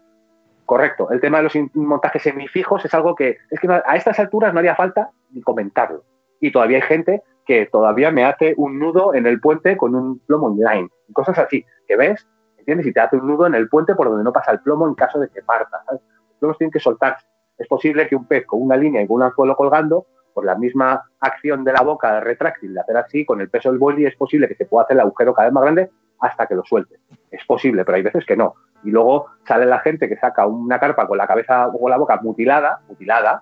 [0.65, 1.09] Correcto.
[1.11, 4.59] El tema de los montajes semifijos es algo que es que a estas alturas no
[4.59, 6.03] haría falta ni comentarlo.
[6.41, 10.19] Y todavía hay gente que todavía me hace un nudo en el puente con un
[10.19, 10.89] plomo inline.
[11.13, 12.87] Cosas así, que ves, ¿entiendes?
[12.87, 14.95] Y te hace un nudo en el puente por donde no pasa el plomo en
[14.95, 15.81] caso de que parta.
[15.89, 16.01] Los
[16.39, 17.25] plomos tienen que soltarse.
[17.57, 20.53] Es posible que un pez con una línea y con un anzuelo colgando, por la
[20.55, 24.15] misma acción de la boca retráctil de hacer así, con el peso del boli, es
[24.15, 26.97] posible que se pueda hacer el agujero cada vez más grande hasta que lo suelte.
[27.31, 28.53] Es posible, pero hay veces que no.
[28.83, 31.97] Y luego sale la gente que saca una carpa con la cabeza o con la
[31.97, 33.41] boca mutilada, mutilada,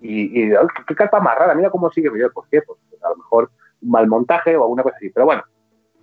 [0.00, 2.10] y, y, "Ay, qué- qué carpa más rara, mira cómo sigue.
[2.14, 2.62] Y yo, ¿Por qué?
[2.62, 3.50] Pues a lo mejor
[3.82, 5.10] un mal montaje o alguna cosa así.
[5.10, 5.42] Pero bueno,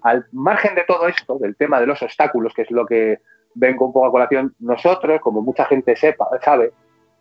[0.02, 3.20] al margen de todo esto, del tema de los obstáculos, que es lo que
[3.56, 6.74] vengo un poco a colación, nosotros, como mucha gente sepa, sabe,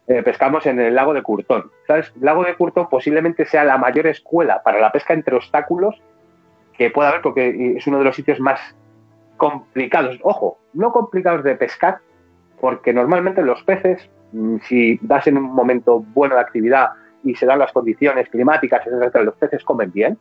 [0.09, 1.71] eh, pescamos en el lago de Curtón.
[1.87, 2.13] ¿Sabes?
[2.21, 6.01] Lago de Curtón posiblemente sea la mayor escuela para la pesca entre obstáculos
[6.75, 8.61] que pueda haber, porque es uno de los sitios más
[9.37, 10.19] complicados.
[10.23, 11.99] Ojo, no complicados de pescar,
[12.61, 16.91] porque normalmente los peces, mm, si das en un momento bueno de actividad
[17.25, 20.19] y se dan las condiciones climáticas, etcétera, los peces comen bien,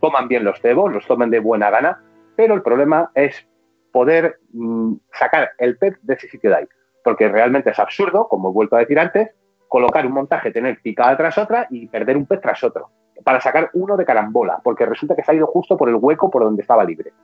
[0.00, 2.00] toman bien los cebos, los toman de buena gana,
[2.36, 3.46] pero el problema es
[3.92, 6.68] poder mm, sacar el pez de ese sitio de ahí.
[7.08, 9.30] Porque realmente es absurdo, como he vuelto a decir antes,
[9.66, 12.90] colocar un montaje, tener picada tras otra y perder un pez tras otro,
[13.24, 16.30] para sacar uno de carambola, porque resulta que se ha ido justo por el hueco
[16.30, 17.14] por donde estaba libre.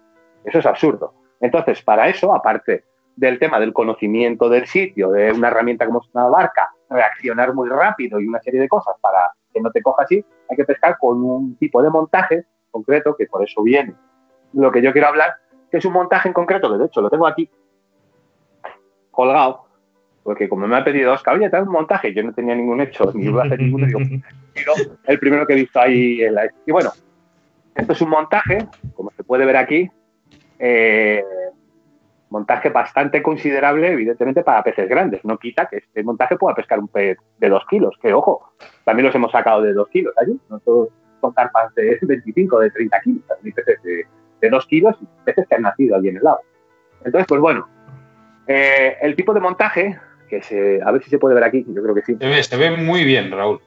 [0.43, 1.13] Eso es absurdo.
[1.39, 6.09] Entonces, para eso, aparte del tema del conocimiento del sitio, de una herramienta como es
[6.15, 10.05] una barca, reaccionar muy rápido y una serie de cosas para que no te coja
[10.05, 13.95] así, hay que pescar con un tipo de montaje concreto, que por eso viene
[14.55, 15.35] lo que yo quiero hablar,
[15.71, 17.51] que es un montaje en concreto, que de hecho lo tengo aquí
[19.15, 19.65] colgado,
[20.25, 23.13] porque como me ha pedido Oscar, oye, te un montaje, yo no tenía ningún hecho,
[23.15, 24.01] ni iba a hacer ninguno, digo,
[25.05, 26.51] el primero que he visto ahí en la...
[26.67, 26.91] Y bueno,
[27.75, 29.91] esto es un montaje, como se puede ver aquí,
[30.59, 31.23] eh,
[32.31, 35.25] montaje bastante considerable, evidentemente, para peces grandes.
[35.25, 38.51] No quita que este montaje pueda pescar un pez de dos kilos, que ojo,
[38.85, 43.01] también los hemos sacado de dos kilos allí, no son carpas de 25, de 30
[43.01, 44.07] kilos, hay peces de,
[44.41, 46.41] de dos kilos y peces que han nacido allí en el lago.
[47.05, 47.69] Entonces, pues bueno,
[48.47, 49.99] eh, el tipo de montaje,
[50.37, 52.17] que se, a ver si se puede ver aquí, yo creo que sí.
[52.21, 53.61] Se ve, se ve muy bien, Raúl.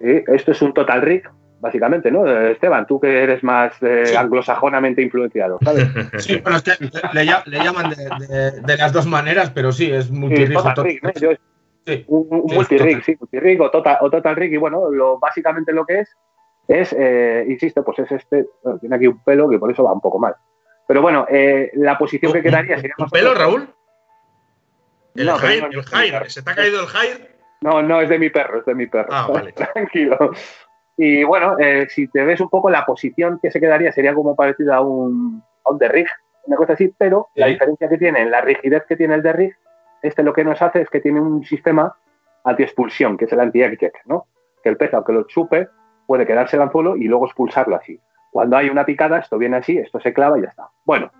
[0.00, 1.22] Sí, esto es un total rig,
[1.60, 2.26] básicamente, ¿no?
[2.26, 4.16] Eh, Esteban, tú que eres más eh, Sí.
[4.16, 5.88] anglosajonamente influenciado, ¿sabes?
[6.18, 6.72] Sí, bueno, es que
[7.14, 10.84] le, lla- le llaman de, de- de las dos maneras, pero sí, es Sí, total
[10.84, 11.12] rig, ¿no?
[11.12, 11.30] Yo-
[11.84, 12.04] Sí.
[12.06, 14.52] un, un Sí, multi-rig, sí, multi-rig o total, o total rig.
[14.52, 16.16] Y bueno, lo, básicamente lo que es,
[16.68, 19.92] es, eh, insisto, pues es este, bueno, tiene aquí un pelo que por eso va
[19.92, 20.32] un poco mal.
[20.86, 23.68] Pero bueno, eh, la posición que quedaría sería ¿Un más pelo, Raúl?
[25.14, 26.30] El No, Jair, no, el Jair.
[26.30, 27.36] ¿se te ha caído el Jair?
[27.60, 29.08] No, no, es de mi perro, es de mi perro.
[29.12, 29.52] Ah, vale.
[29.74, 30.32] Tranquilo.
[30.96, 34.36] Y bueno, eh, si te ves un poco la posición que se quedaría sería como
[34.36, 36.06] parecido a un, a un de rig,
[36.44, 39.56] una cosa así, pero la diferencia que tiene, la rigidez que tiene el de rig,
[40.02, 41.96] este lo que nos hace es que tiene un sistema
[42.44, 44.26] anti-expulsión, que es el anti-eject, ¿no?
[44.62, 45.68] Que el pez, aunque lo chupe,
[46.06, 48.00] puede quedarse el anzuelo y luego expulsarlo así.
[48.32, 50.68] Cuando hay una picada, esto viene así, esto se clava y ya está.
[50.84, 51.10] Bueno,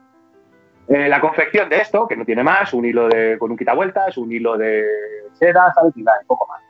[0.95, 4.17] eh, la confección de esto, que no tiene más, un hilo de, con un quitavueltas,
[4.19, 4.85] un hilo de
[5.33, 5.93] seda, ¿sabes?
[5.97, 6.61] Y nada, y poco más.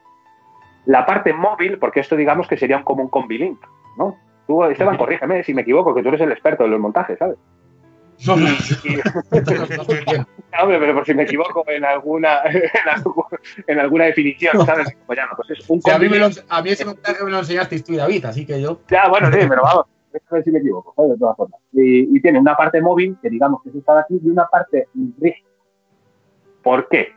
[0.86, 3.60] La parte móvil, porque esto digamos que sería un- como un combi-link,
[3.96, 4.16] ¿no?
[4.46, 7.36] Tú, Esteban, corrígeme si me equivoco, que tú eres el experto de los montajes, ¿sabes?
[8.26, 8.46] No, no,
[10.68, 12.62] pero por si me equivoco en alguna, en,
[12.94, 13.26] algu-
[13.66, 14.88] en alguna definición, ¿sabes?
[15.06, 16.46] Pues ya no, pues es un Sí, a, mí me lo, combi-link.
[16.48, 18.80] a mí ese montaje me lo enseñaste tú y David, así que yo.
[18.88, 21.60] Ya, bueno, sí, pero vamos, de todas formas.
[21.72, 24.88] Y, tiene una parte móvil, que digamos que es esta de aquí, y una parte
[25.18, 25.48] rígida.
[26.62, 27.12] ¿Por qué?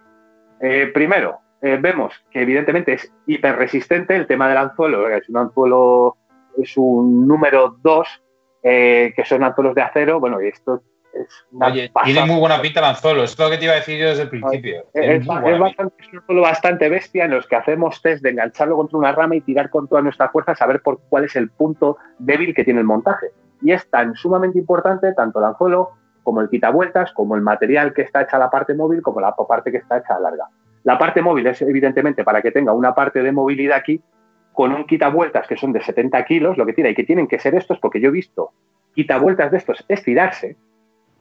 [0.60, 6.18] Eh, primero, eh, vemos que evidentemente es hiperresistente el tema del anzuelo, es un anzuelo,
[6.58, 8.22] es un número 2,
[8.64, 10.82] que son anzuelos de acero, bueno, y esto
[11.16, 12.13] es una Oye, pasada.
[12.13, 13.24] tiene muy buena pinta el anzuelo.
[13.24, 14.86] Es lo que te iba a decir yo desde el principio.
[14.93, 15.57] Es, es pinta.
[15.57, 19.36] bastante, es un bastante bestia en los que hacemos test de engancharlo contra una rama
[19.36, 22.80] y tirar con toda nuestra fuerza, saber por cuál es el punto débil que tiene
[22.80, 23.28] el montaje.
[23.61, 25.91] Y es tan sumamente importante tanto el anzuelo
[26.24, 29.72] como el quitavueltas, como el material que está hecha la parte móvil, como la parte
[29.72, 30.45] que está hecha larga.
[30.84, 34.01] La parte móvil es evidentemente para que tenga una parte de movilidad aquí,
[34.53, 37.39] con un quitavueltas que son de 70 kilos, lo que tiene, y que tienen que
[37.39, 38.51] ser estos, porque yo he visto
[38.95, 40.55] quitavueltas de estos estirarse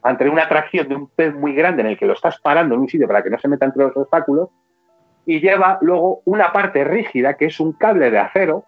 [0.04, 2.82] ante una atracción de un pez muy grande en el que lo estás parando en
[2.82, 4.50] un sitio para que no se meta entre los obstáculos,
[5.24, 8.64] y lleva luego una parte rígida que es un cable de acero,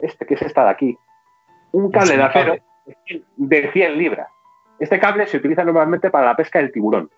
[0.00, 0.98] este que es esta de aquí,
[1.70, 2.56] un cable de acero
[3.36, 4.28] de 100 libras.
[4.80, 7.10] Este cable se utiliza normalmente para la pesca del tiburón.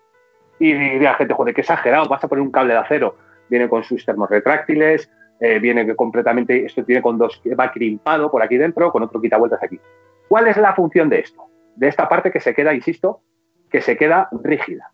[0.59, 3.17] Y diría gente, joder, qué exagerado, vas a poner un cable de acero.
[3.49, 8.43] Viene con sus termos retráctiles, eh, viene completamente, esto tiene con dos, va crimpado por
[8.43, 9.79] aquí dentro, con otro quitavueltas aquí.
[10.27, 11.45] ¿Cuál es la función de esto?
[11.75, 13.21] De esta parte que se queda, insisto,
[13.69, 14.91] que se queda rígida.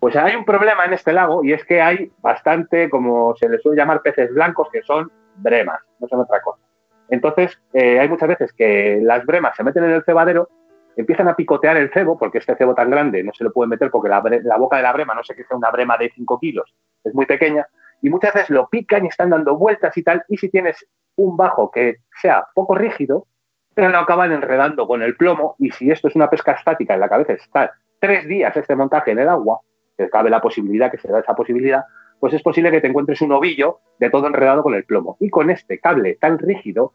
[0.00, 3.62] Pues hay un problema en este lago y es que hay bastante, como se les
[3.62, 6.60] suele llamar, peces blancos que son bremas, no son otra cosa.
[7.08, 10.48] Entonces, eh, hay muchas veces que las bremas se meten en el cebadero,
[10.96, 13.90] empiezan a picotear el cebo, porque este cebo tan grande no se lo puede meter
[13.90, 14.20] porque la,
[14.58, 17.26] boca de la brema, no sé qué sea una brema de 5 kilos, es muy
[17.26, 17.66] pequeña,
[18.00, 20.84] y muchas veces lo pican y están dando vueltas y tal, y si tienes
[21.16, 23.26] un bajo que sea poco rígido,
[23.74, 27.00] pero lo acaban enredando con el plomo, y si esto es una pesca estática en
[27.00, 27.72] la cabeza está
[28.02, 29.60] tres días este montaje en el agua,
[29.96, 31.84] que cabe la posibilidad, que se da esa posibilidad,
[32.18, 35.16] pues es posible que te encuentres un ovillo de todo enredado con el plomo.
[35.20, 36.94] Y con este cable tan rígido,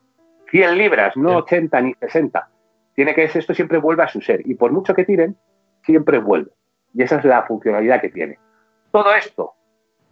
[0.51, 2.49] 100 libras, no 80 ni 60,
[2.93, 4.41] tiene que esto siempre vuelve a su ser.
[4.45, 5.37] Y por mucho que tiren,
[5.85, 6.51] siempre vuelve.
[6.93, 8.37] Y esa es la funcionalidad que tiene.
[8.91, 9.53] Todo esto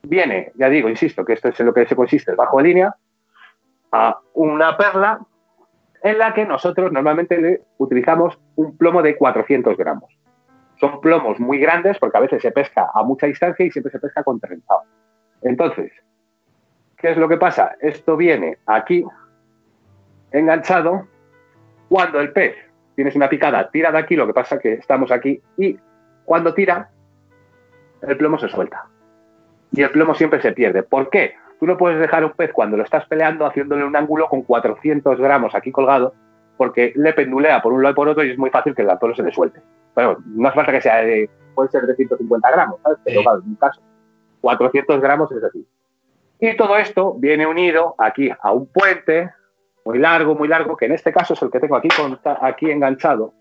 [0.02, 2.64] viene, ya digo, insisto, que esto es en lo que se consiste el bajo de
[2.64, 2.96] línea,
[3.92, 5.20] a una perla
[6.02, 10.25] en la que nosotros normalmente utilizamos un plomo de 400 gramos.
[10.80, 14.00] Son plomos muy grandes porque a veces se pesca a mucha distancia y siempre se
[14.00, 14.82] pesca con trenzado.
[15.42, 15.92] Entonces,
[16.98, 17.76] ¿qué es lo que pasa?
[17.80, 19.06] Esto viene aquí
[20.32, 21.08] enganchado
[21.88, 22.56] cuando el pez
[22.96, 25.78] tienes una picada, tira de aquí, lo que pasa que estamos aquí y
[26.26, 26.90] cuando tira,
[28.02, 28.88] el plomo se suelta.
[29.72, 30.84] Y el plomo siempre se pierde.
[30.84, 31.36] ¿Por qué?
[31.60, 35.20] Tú no puedes dejar un pez cuando lo estás peleando haciéndole un ángulo con 400
[35.20, 36.14] gramos aquí colgado,
[36.58, 38.90] porque le pendulea por un lado y por otro y es muy fácil que el
[38.90, 39.62] anzuelo se le suelte.
[39.96, 43.00] Pero no hace falta que sea de, puede ser de 150 gramos, ¿sabes?
[43.04, 43.82] Pero claro, en un caso,
[44.42, 45.66] 400 gramos es así.
[46.40, 49.32] Y todo esto viene unido aquí a un puente
[49.86, 51.88] muy largo, muy largo, que en este caso es el que tengo aquí,
[52.42, 53.34] aquí enganchado.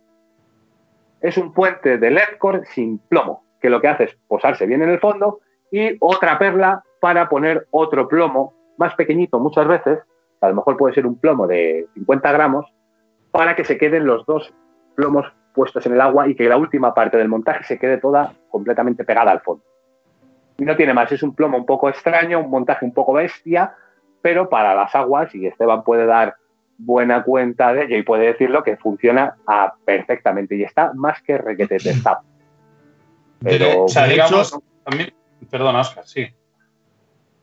[1.21, 4.91] Es un puente de ledcore sin plomo, que lo que hace es posarse bien en
[4.91, 5.41] el fondo
[5.71, 10.01] y otra perla para poner otro plomo más pequeñito muchas veces,
[10.41, 12.73] a lo mejor puede ser un plomo de 50 gramos,
[13.31, 14.53] para que se queden los dos
[14.95, 18.35] plomos puestos en el agua y que la última parte del montaje se quede toda
[18.51, 19.65] completamente pegada al fondo.
[20.59, 23.75] Y no tiene más, es un plomo un poco extraño, un montaje un poco bestia,
[24.21, 26.37] pero para las aguas, y Esteban puede dar
[26.77, 29.37] buena cuenta de ello y puede decirlo, que funciona
[29.85, 32.21] perfectamente y está más que requete testado.
[33.41, 34.59] Pero, o sea, digamos,
[35.51, 36.29] perdón, Oscar, sí.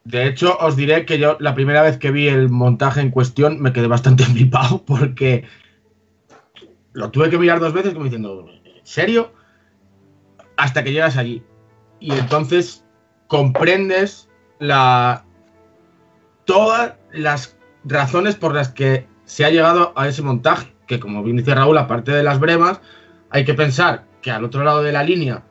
[0.03, 3.61] De hecho, os diré que yo la primera vez que vi el montaje en cuestión
[3.61, 5.43] me quedé bastante flipado porque
[6.93, 9.33] lo tuve que mirar dos veces como diciendo, ¿en serio?
[10.57, 11.43] Hasta que llegas allí.
[11.99, 12.83] Y entonces
[13.27, 14.29] comprendes
[14.59, 15.23] la
[16.45, 21.37] todas las razones por las que se ha llegado a ese montaje, que como bien
[21.37, 22.81] dice Raúl, aparte de las bremas,
[23.29, 25.43] hay que pensar que al otro lado de la línea,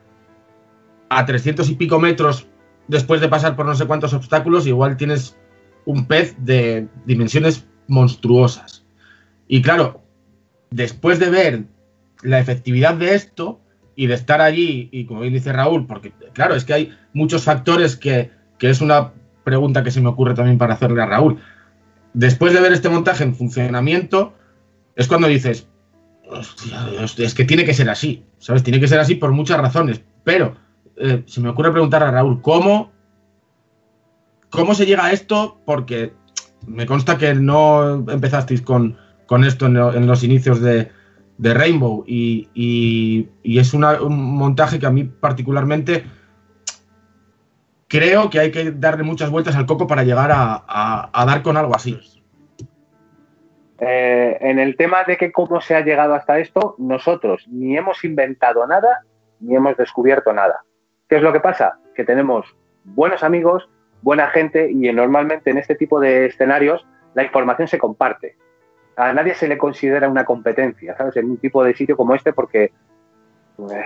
[1.09, 2.47] a 300 y pico metros
[2.87, 5.37] después de pasar por no sé cuántos obstáculos, igual tienes
[5.85, 8.85] un pez de dimensiones monstruosas.
[9.47, 10.00] Y claro,
[10.71, 11.63] después de ver
[12.23, 13.59] la efectividad de esto
[13.95, 17.43] y de estar allí, y como bien dice Raúl, porque claro, es que hay muchos
[17.43, 19.11] factores que, es una
[19.43, 21.39] pregunta que se me ocurre también para hacerle a Raúl.
[22.13, 24.33] Después de ver este montaje en funcionamiento,
[24.95, 25.67] es cuando dices,
[27.17, 28.63] es que tiene que ser así, ¿sabes?
[28.63, 30.55] Tiene que ser así por muchas razones, pero
[30.97, 32.91] eh, se me ocurre preguntar a Raúl, ¿cómo,
[34.49, 35.59] ¿cómo se llega a esto?
[35.65, 36.13] Porque
[36.65, 38.97] me consta que no empezasteis con,
[39.31, 40.91] con esto en, los inicios de,
[41.39, 46.03] Rainbow y, es un montaje que a mí particularmente
[47.87, 51.73] creo que hay que darle muchas vueltas al coco para llegar a, dar con algo
[51.73, 51.97] así.
[53.79, 58.03] Eh, en el tema de que cómo se ha llegado hasta esto, nosotros ni hemos
[58.03, 59.05] inventado nada
[59.39, 60.65] ni hemos descubierto nada.
[61.07, 61.79] ¿Qué es lo que pasa?
[61.95, 62.53] Que tenemos
[62.83, 63.69] buenos amigos,
[64.01, 68.35] buena gente y normalmente en este tipo de escenarios la información se comparte
[68.95, 71.15] a nadie se le considera una competencia, ¿sabes?
[71.17, 72.71] En un tipo de sitio como este, porque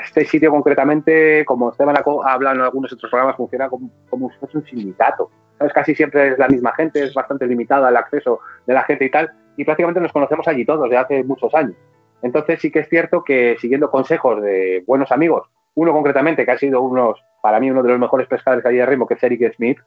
[0.04, 4.38] este sitio concretamente, como Esteban ha hablado en algunos otros programas, funciona como, como si
[4.38, 5.30] fuese un sindicato.
[5.58, 5.74] ¿Sabes?
[5.74, 9.12] Casi siempre es la misma gente, es bastante limitado el acceso de la gente y
[9.12, 11.76] tal, y prácticamente nos conocemos allí todos de hace muchos años.
[12.22, 16.58] Entonces sí que es cierto que siguiendo consejos de buenos amigos, uno concretamente que ha
[16.58, 19.24] sido unos, para mí uno de los mejores pescadores que hay de Remo, que es
[19.24, 19.80] Eric Smith,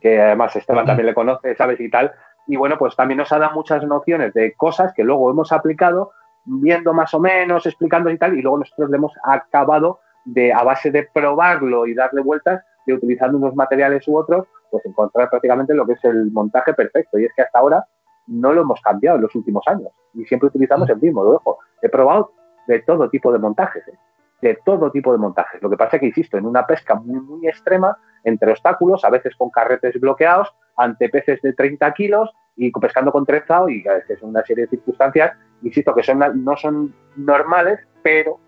[0.00, 2.12] que además Esteban también le conoce, sabes y tal,
[2.46, 6.12] y bueno, pues también nos ha dado muchas nociones de cosas que luego hemos aplicado,
[6.44, 10.62] viendo más o menos, explicando y tal, y luego nosotros le hemos acabado de, a
[10.62, 15.74] base de probarlo y darle vueltas, de utilizando unos materiales u otros, pues encontrar prácticamente
[15.74, 17.18] lo que es el montaje perfecto.
[17.18, 17.86] Y es que hasta ahora
[18.26, 21.24] no lo hemos cambiado en los últimos años y siempre utilizamos el mismo.
[21.24, 21.58] Lo dejo.
[21.80, 22.32] He probado
[22.66, 23.98] de todo tipo de montajes, ¿eh?
[24.40, 25.62] de todo tipo de montajes.
[25.62, 29.10] Lo que pasa es que, insisto, en una pesca muy, muy extrema, entre obstáculos, a
[29.10, 33.94] veces con carretes bloqueados, ante peces de 30 kilos y pescando con trenzado y a
[33.94, 38.38] veces una serie de circunstancias, insisto, que son, no son normales, pero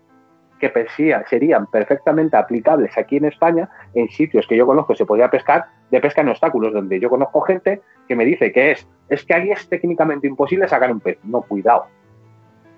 [0.59, 0.71] que
[1.29, 6.01] serían perfectamente aplicables aquí en España en sitios que yo conozco se podía pescar de
[6.01, 9.51] pesca en obstáculos, donde yo conozco gente que me dice que es, es que ahí
[9.51, 11.19] es técnicamente imposible sacar un pez.
[11.23, 11.87] No, cuidado,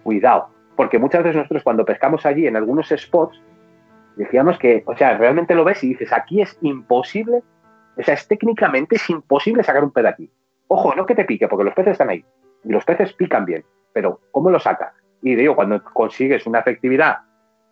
[0.04, 3.42] cuidado, porque muchas veces nosotros cuando pescamos allí en algunos spots,
[4.16, 7.42] decíamos que, o sea, realmente lo ves y dices, aquí es imposible,
[8.00, 10.32] o sea, es técnicamente es imposible sacar un pez de aquí.
[10.68, 12.24] Ojo, no que te pique, porque los peces están ahí,
[12.64, 14.94] y los peces pican bien, pero ¿cómo lo sacas?
[15.22, 17.20] Y digo, cuando consigues una efectividad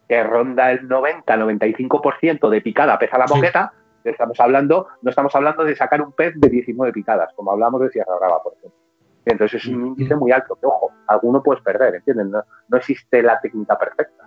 [0.09, 3.73] que ronda el 90-95% de picada pesa la moqueta,
[4.03, 7.89] estamos hablando, no estamos hablando de sacar un pez de 19 picadas, como hablamos de
[7.89, 8.79] Sierra Brava, por ejemplo.
[9.25, 12.27] Entonces es un mm, índice muy alto, que ojo, alguno puedes perder, ¿entiendes?
[12.27, 14.23] No, existe la técnica perfecta,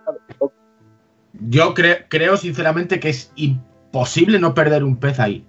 [1.33, 5.47] Yo creo sinceramente que es imposible no perder un pez ahí.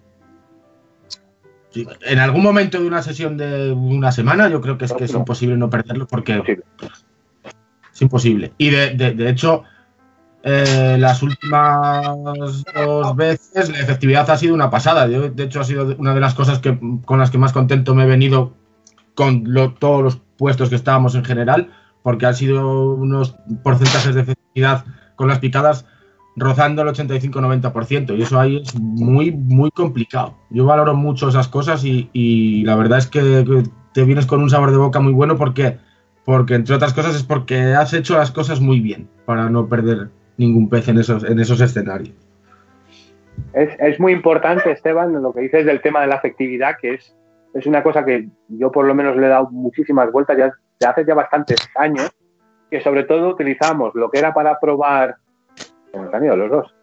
[1.73, 5.13] En algún momento de una sesión de una semana, yo creo que es que es
[5.13, 6.61] imposible no perderlo porque
[7.93, 8.53] es imposible.
[8.57, 9.63] Y de hecho,
[10.43, 12.17] eh, las últimas
[12.73, 15.07] dos veces la efectividad ha sido una pasada.
[15.07, 18.03] de hecho, ha sido una de las cosas que, con las que más contento me
[18.03, 18.53] he venido
[19.13, 19.43] con
[19.79, 25.27] todos los puestos que estábamos en general, porque han sido unos porcentajes de efectividad con
[25.27, 25.85] las picadas
[26.35, 30.35] rozando el 85-90%, y eso ahí es muy, muy complicado.
[30.49, 33.63] Yo valoro mucho esas cosas y, la verdad es que,
[33.93, 35.77] te vienes con un sabor de boca muy bueno porque,
[36.23, 40.09] porque, entre otras cosas, es porque has hecho las cosas muy bien para no perder
[40.37, 42.15] ningún pez en esos, en esos escenarios.
[43.53, 47.15] Es, muy importante, Esteban, lo que dices del tema de la afectividad, que es,
[47.53, 50.87] es una cosa que yo por lo menos le he dado muchísimas vueltas ya de
[50.87, 52.11] hace ya bastantes años,
[52.69, 55.17] que sobre todo utilizamos lo que era para probar.
[55.91, 56.75] ¿Cómo han ido los dos?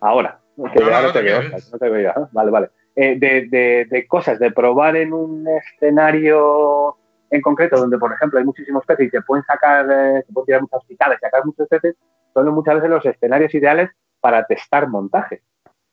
[0.00, 0.40] Ahora.
[0.56, 2.70] no, te veo, no te veo, Vale, vale.
[2.96, 6.96] Eh, de, de, cosas, de probar en un escenario
[7.30, 10.46] en concreto, donde por ejemplo hay muchísimos peces y se pueden sacar, eh, se pueden
[10.46, 11.96] tirar muchas picadas y sacar muchos peces,
[12.34, 15.42] son muchas veces los escenarios ideales para testar montaje.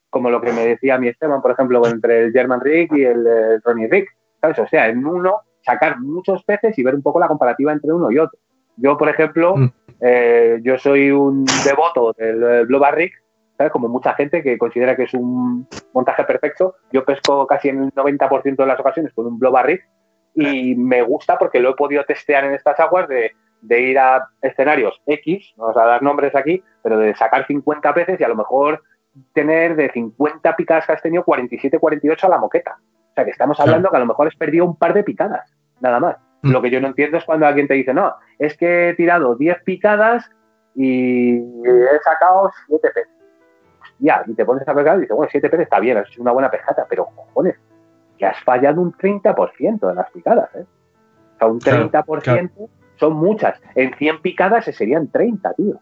[0.10, 3.62] Como lo que me decía mi Esteban, por ejemplo, entre el German Rig y el,
[3.64, 4.08] Ronnie Rig.
[4.42, 4.60] ¿Sabes?
[4.60, 8.10] O sea, en uno sacar muchos peces y ver un poco la comparativa entre uno
[8.12, 8.40] y otro.
[8.78, 9.72] Yo, por ejemplo, mm.
[10.02, 13.12] eh, yo soy un devoto del Global Rig,
[13.58, 13.72] ¿sabes?
[13.72, 16.76] Como mucha gente que considera que es un montaje perfecto.
[16.92, 19.82] Yo pesco casi en el 90% de las ocasiones con un Global Rig
[20.34, 24.30] y me gusta porque lo he podido testear en estas aguas de de ir a
[24.42, 28.28] escenarios X, no vamos a dar nombres aquí, pero de sacar 50 peces y a
[28.28, 28.84] lo mejor
[29.34, 32.78] tener de 50 picadas que has tenido 47, 48 a la moqueta.
[33.12, 35.52] O sea, que estamos hablando que a lo mejor has perdido un par de picadas,
[35.80, 36.18] nada más.
[36.48, 36.52] Mm.
[36.52, 39.36] Lo que yo no entiendo es cuando alguien te dice, no, es que he tirado
[39.36, 40.30] 10 picadas
[40.76, 43.12] y he sacado 7 peces.
[44.00, 46.32] Ya, y te pones a pegar y dices, bueno, 7 peces está bien, es una
[46.32, 47.56] buena pescata, pero cojones,
[48.18, 50.66] que has fallado un 30% de las picadas, ¿eh?
[51.36, 53.60] O sea, un 30% son muchas.
[53.76, 55.80] En 100 picadas se serían 30, tío.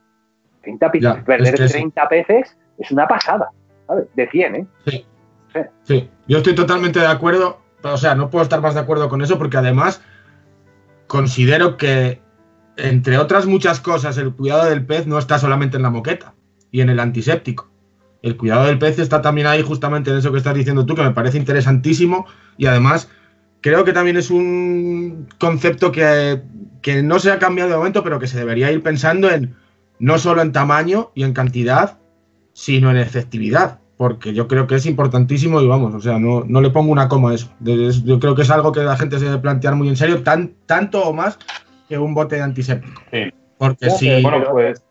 [0.61, 1.23] 30 picadas.
[1.23, 3.49] Perder 30 peces es una pasada,
[3.87, 4.07] ¿sabes?
[4.15, 4.67] De 100, ¿eh?
[4.85, 5.05] Sí.
[5.83, 6.09] sí.
[6.27, 7.61] Yo estoy totalmente de acuerdo.
[7.83, 10.03] O sea, no puedo estar más de acuerdo con eso porque además
[11.07, 12.21] considero que,
[12.77, 16.33] entre otras muchas cosas, el cuidado del pez no está solamente en la moqueta
[16.71, 17.69] y en el antiséptico.
[18.21, 21.03] El cuidado del pez está también ahí justamente en eso que estás diciendo tú, que
[21.03, 22.25] me parece interesantísimo
[22.57, 23.09] y además
[23.65, 26.41] creo que también es un concepto que,
[27.03, 29.55] no se ha cambiado de momento, pero que se debería ir pensando en
[29.97, 31.97] no solo en tamaño y en cantidad,
[32.53, 36.69] sino en efectividad, porque yo creo que es importantísimo y vamos, o sea, no, le
[36.69, 37.49] pongo una coma a eso.
[37.61, 40.53] Yo creo que es algo que la gente se debe plantear muy en serio, tan,
[40.65, 41.39] tanto o más
[41.87, 43.01] que un bote de antiséptico.
[43.11, 43.31] Sí.
[43.57, 44.21] Porque si...
[44.21, 44.83] Bueno, pues...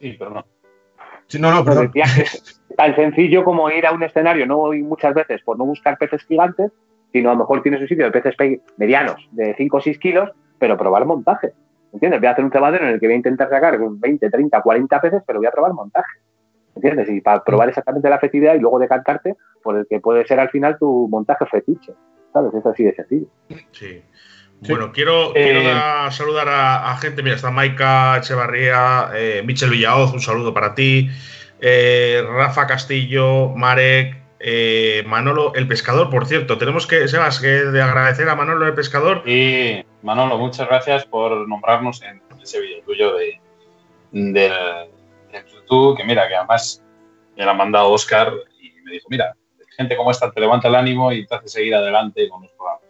[0.00, 0.44] Sí, perdón.
[1.38, 1.92] no, no, perdón.
[2.76, 6.24] tan sencillo como ir a un escenario, no voy muchas veces por no buscar peces
[6.24, 6.72] gigantes,
[7.12, 8.34] sino a lo mejor tienes un sitio de peces
[8.76, 11.52] medianos de 5 o 6 kilos, pero probar montaje.
[11.92, 12.20] ¿Entiendes?
[12.20, 15.00] Voy a hacer un cebadero en el que voy a intentar sacar 20, 30, 40
[15.00, 16.10] peces, pero voy a probar montaje.
[16.74, 17.08] ¿Entiendes?
[17.08, 20.50] Y para probar exactamente la efectividad y luego decantarte por el que puede ser al
[20.50, 21.92] final tu montaje fetiche.
[22.32, 22.52] ¿Sabes?
[22.54, 23.26] Es así de sencillo.
[23.70, 24.02] Sí.
[24.68, 25.32] Bueno, quiero,
[26.10, 27.22] saludar a, gente.
[27.22, 29.10] Mira, está Maika Echevarría,
[29.44, 31.10] Michel Villaoz, un saludo para ti.
[31.60, 34.16] Rafa Castillo, Marek,
[35.06, 36.58] Manolo el Pescador, por cierto.
[36.58, 39.22] Tenemos que, Sebas, que de agradecer a Manolo el Pescador.
[39.28, 43.40] Y Manolo, muchas gracias por nombrarnos en ese vídeo tuyo de,
[44.12, 44.52] del,
[45.42, 46.82] YouTube, que mira, que además
[47.36, 49.34] me la ha mandado Oscar y me dijo, mira,
[49.76, 52.84] gente como esta te levanta el ánimo y te hace seguir adelante con los programas.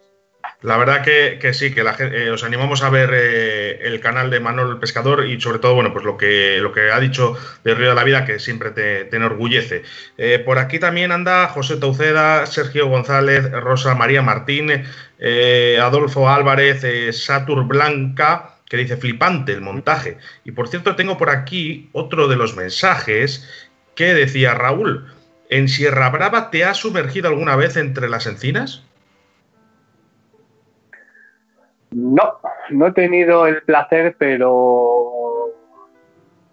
[0.61, 4.39] La verdad que, sí, que la, eh, os animamos a ver eh, el canal de
[4.39, 7.75] Manuel el Pescador y sobre todo, bueno, pues lo que, lo que ha dicho de
[7.75, 9.83] Río de la Vida, que siempre te, enorgullece.
[10.17, 14.71] Eh, por aquí también anda José Tauceda, Sergio González, Rosa María Martín,
[15.79, 16.83] Adolfo Álvarez,
[17.15, 20.17] Satur Blanca, que dice flipante el montaje.
[20.43, 25.05] Y por cierto, tengo por aquí otro de los mensajes que decía Raúl,
[25.49, 28.83] ¿en Sierra Brava te has sumergido alguna vez entre las encinas?
[31.91, 32.39] No,
[32.71, 35.53] no he tenido el placer, pero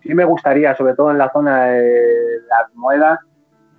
[0.03, 3.19] sí me gustaría, sobre todo en la zona de las moedas,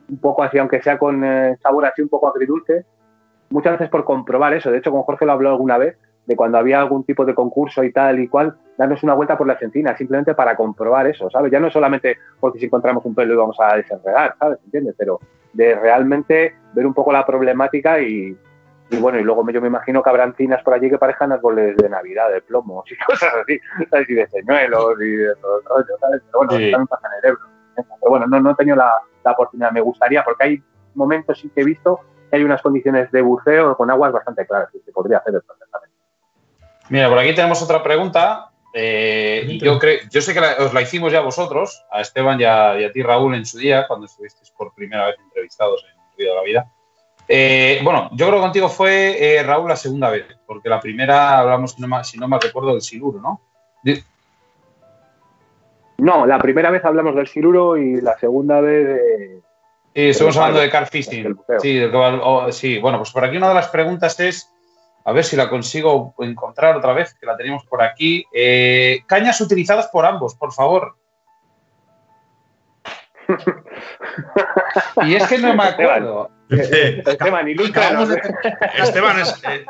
[0.10, 2.86] un poco así, aunque sea con eh, sabor así un poco agridulce,
[3.50, 4.72] muchas veces por comprobar eso.
[4.72, 7.84] De hecho, con Jorge lo habló alguna vez, de cuando había algún tipo de concurso
[7.84, 11.52] y tal y cual, darnos una vuelta por las encinas, simplemente para comprobar eso, ¿sabes?
[11.52, 14.60] Ya no solamente porque si encontramos un pelo y vamos a desenredar, ¿sabes?
[14.66, 14.96] ¿Entiendes?
[14.98, 15.20] Pero
[15.54, 18.38] de realmente ver un poco la problemática y,
[19.00, 21.90] bueno, y luego yo me imagino que habrá encinas por allí que parezcan árboles de
[21.90, 23.60] Navidad, de plomos y cosas así,
[23.90, 24.10] ¿sabes?
[24.10, 26.22] Y de señuelos y de todo el rollo, ¿sabes?
[26.26, 27.48] Pero bueno, también pasa en el Ebro.
[27.76, 30.64] Pero bueno, no, no he tenido la, la oportunidad, me gustaría, porque hay
[30.96, 32.00] momentos sí que he visto
[32.30, 35.63] que hay unas condiciones de buceo con aguas bastante claras y se podría hacer perfectamente.
[36.90, 38.50] Mira, por aquí tenemos otra pregunta.
[38.74, 42.92] Eh, yo, creo, yo sé que os la hicimos ya vosotros, a Esteban y a,
[42.92, 46.44] ti, Raúl, en su día, cuando estuvisteis por primera vez entrevistados en Río de la
[46.44, 46.72] Vida.
[47.28, 51.38] Eh, bueno, yo creo que contigo fue, eh, Raúl, la segunda vez, porque la primera
[51.40, 53.42] hablamos, si no, mal, si no me recuerdo, del siluro, ¿no?
[56.00, 59.42] No, la primera vez hablamos del siluro y la segunda vez de...
[59.96, 61.38] Sí, estamos hablando de car fishing.
[61.60, 61.80] Sí,
[62.52, 64.53] sí, bueno, pues por aquí una de las preguntas es
[65.06, 68.26] a ver si la consigo encontrar otra vez, que la tenemos por aquí.
[68.34, 70.96] Eh, cañas utilizadas por ambos, por favor.
[75.04, 76.30] y es que no me acuerdo.
[76.50, 78.10] Esteban, ilústranos.
[78.78, 79.66] Esteban, es, eh,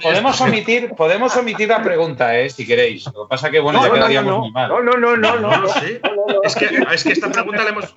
[0.00, 3.06] podemos, omitir, podemos omitir la pregunta, eh, si queréis.
[3.06, 4.68] Lo que pasa que, bueno, ya quedaríamos muy mal.
[4.68, 5.56] No, no, no, no, no.
[5.56, 6.00] no, sé.
[6.44, 7.96] Es, que, es que esta pregunta la hemos...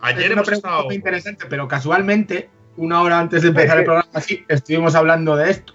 [0.00, 0.84] Ayer hemos estado...
[0.84, 5.50] muy interesante, pero casualmente, una hora antes de empezar el programa, sí, estuvimos hablando de
[5.50, 5.74] esto.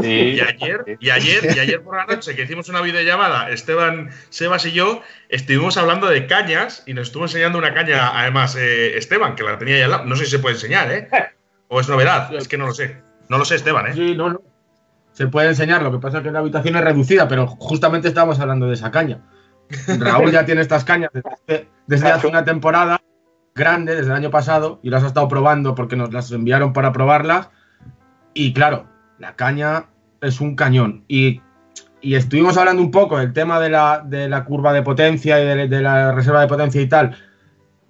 [0.00, 4.66] Y ayer, y ayer, y ayer por la noche que hicimos una videollamada, Esteban, Sebas
[4.66, 9.34] y yo, estuvimos hablando de cañas y nos estuvo enseñando una caña, además, eh, Esteban,
[9.34, 10.04] que la tenía ahí al lado.
[10.04, 11.08] No sé si se puede enseñar, ¿eh?
[11.68, 13.02] O es novedad, es que no lo sé.
[13.28, 13.94] No lo sé, Esteban, ¿eh?
[13.94, 14.42] Sí, no, no.
[15.12, 18.38] Se puede enseñar, lo que pasa es que la habitación es reducida, pero justamente estábamos
[18.40, 19.20] hablando de esa caña.
[19.98, 23.00] Raúl ya tiene estas cañas desde, desde hace una temporada
[23.54, 26.92] grande, desde el año pasado, y las ha estado probando porque nos las enviaron para
[26.92, 27.50] probarlas.
[28.32, 28.86] Y claro,
[29.18, 29.86] la caña
[30.20, 31.04] es un cañón.
[31.08, 31.40] Y,
[32.00, 36.40] estuvimos hablando un poco del tema de la, curva de potencia y de, la reserva
[36.40, 37.16] de potencia y tal,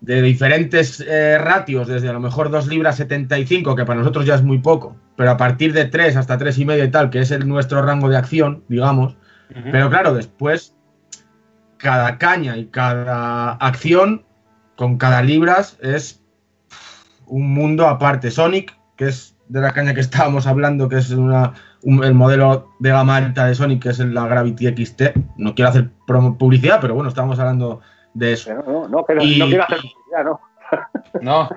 [0.01, 4.37] de diferentes eh, ratios, desde a lo mejor 2 libras 75, que para nosotros ya
[4.37, 7.21] es muy poco, pero a partir de 3 hasta 3 y medio y tal, que
[7.21, 9.17] es el, nuestro rango de acción, digamos.
[9.73, 10.75] Pero claro, después,
[11.79, 14.25] cada caña y cada acción
[14.77, 16.23] con cada libras es
[17.27, 18.31] un mundo aparte.
[18.31, 22.91] Sonic, que es de la caña que estábamos hablando, que es una, el modelo de
[22.91, 25.03] gama alta de Sonic, que es la Gravity XT.
[25.37, 25.91] No quiero hacer
[26.39, 27.81] publicidad, pero bueno, estábamos hablando
[28.15, 28.55] de eso.
[28.55, 30.41] no, no, no, quiero hacer publicidad, no.
[31.23, 31.49] No.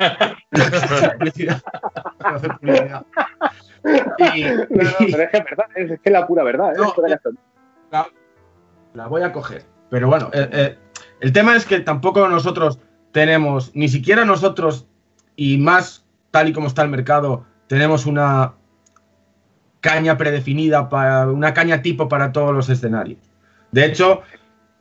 [0.51, 1.61] no publicidad.
[2.21, 3.05] No hacer publicidad.
[4.35, 6.73] Y, no, pero es que es verdad, es que la pura verdad.
[6.73, 7.17] ¿eh?
[7.91, 8.07] la,
[8.93, 9.65] la, voy a coger.
[9.89, 10.77] Pero bueno, eh, eh,
[11.19, 12.79] el tema es que tampoco nosotros
[13.11, 14.87] tenemos, ni siquiera nosotros,
[15.35, 18.55] y más tal y como está el mercado, tenemos una
[19.79, 23.21] caña predefinida, para una caña tipo para todos los escenarios.
[23.71, 24.23] De hecho,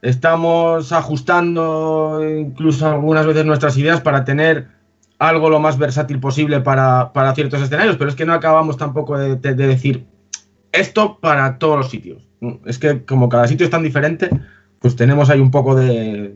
[0.03, 4.70] estamos ajustando incluso algunas veces nuestras ideas para tener
[5.20, 9.36] algo lo más versátil posible para, ciertos escenarios, pero es que no acabamos tampoco de,
[9.36, 10.09] decir
[10.72, 12.26] esto para todos los sitios.
[12.64, 14.30] Es que como cada sitio es tan diferente,
[14.80, 16.34] pues tenemos ahí un poco de...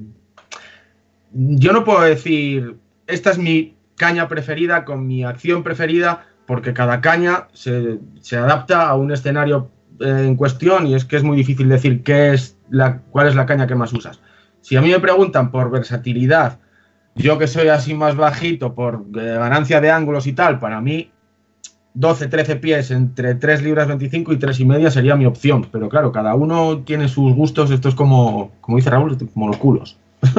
[1.32, 2.76] Yo no puedo decir,
[3.08, 7.98] esta es mi caña preferida con mi acción preferida, porque cada caña se,
[8.36, 9.70] adapta a un escenario
[10.00, 13.34] eh, en cuestión y es que es muy difícil decir qué es la, cuál es
[13.34, 14.20] la caña que más usas.
[14.60, 16.58] Si a mí me preguntan por versatilidad,
[17.14, 21.10] yo que soy así más bajito, por eh, ganancia de ángulos y tal, para mí
[21.94, 25.68] 12, 13 pies entre 3 libras 25 y 3 y media sería mi opción.
[25.70, 27.70] Pero claro, cada uno tiene sus gustos.
[27.70, 29.96] Esto es como, como dice Raúl, como los culos.